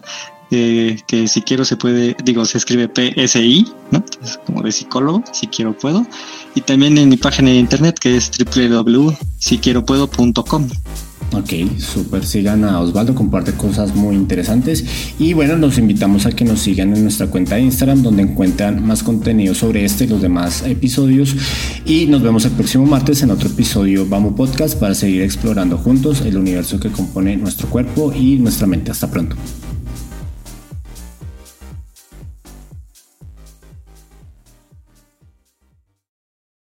Eh, 0.53 0.99
que 1.07 1.29
si 1.29 1.43
quiero 1.43 1.65
se 1.65 1.77
puede, 1.77 2.17
digo, 2.25 2.45
se 2.45 2.59
escribe 2.59 2.91
PSI, 2.93 3.73
¿no? 3.93 4.05
como 4.47 4.63
de 4.63 4.73
psicólogo, 4.73 5.23
si 5.33 5.47
quiero 5.47 5.79
puedo. 5.79 6.05
Y 6.57 6.63
también 6.63 6.99
en 6.99 7.09
mi 7.09 7.17
página 7.17 7.51
de 7.51 7.57
internet 7.57 8.01
que 8.01 8.17
es 8.17 8.33
www.siquieropuedo.com. 8.37 10.69
Ok, 11.33 11.79
súper. 11.79 12.27
Sigan 12.27 12.65
a 12.65 12.81
Osvaldo, 12.81 13.15
comparte 13.15 13.53
cosas 13.53 13.95
muy 13.95 14.17
interesantes. 14.17 14.85
Y 15.19 15.33
bueno, 15.33 15.57
los 15.57 15.79
invitamos 15.79 16.27
a 16.27 16.33
que 16.33 16.45
nos 16.45 16.61
sigan 16.61 16.95
en 16.97 17.05
nuestra 17.05 17.29
cuenta 17.29 17.55
de 17.55 17.63
Instagram, 17.63 18.03
donde 18.03 18.23
encuentran 18.23 18.85
más 18.85 19.03
contenido 19.05 19.55
sobre 19.55 19.85
este 19.85 20.05
y 20.05 20.09
los 20.09 20.21
demás 20.21 20.65
episodios. 20.67 21.37
Y 21.85 22.07
nos 22.07 22.23
vemos 22.23 22.45
el 22.47 22.53
próximo 22.53 22.85
martes 22.85 23.23
en 23.23 23.31
otro 23.31 23.49
episodio 23.49 24.07
Vamos 24.09 24.35
Podcast 24.35 24.79
para 24.79 24.95
seguir 24.95 25.23
explorando 25.23 25.79
juntos 25.79 26.21
el 26.23 26.37
universo 26.37 26.81
que 26.81 26.91
compone 26.91 27.37
nuestro 27.37 27.69
cuerpo 27.69 28.13
y 28.13 28.37
nuestra 28.37 28.67
mente. 28.67 28.91
Hasta 28.91 29.09
pronto. 29.09 29.37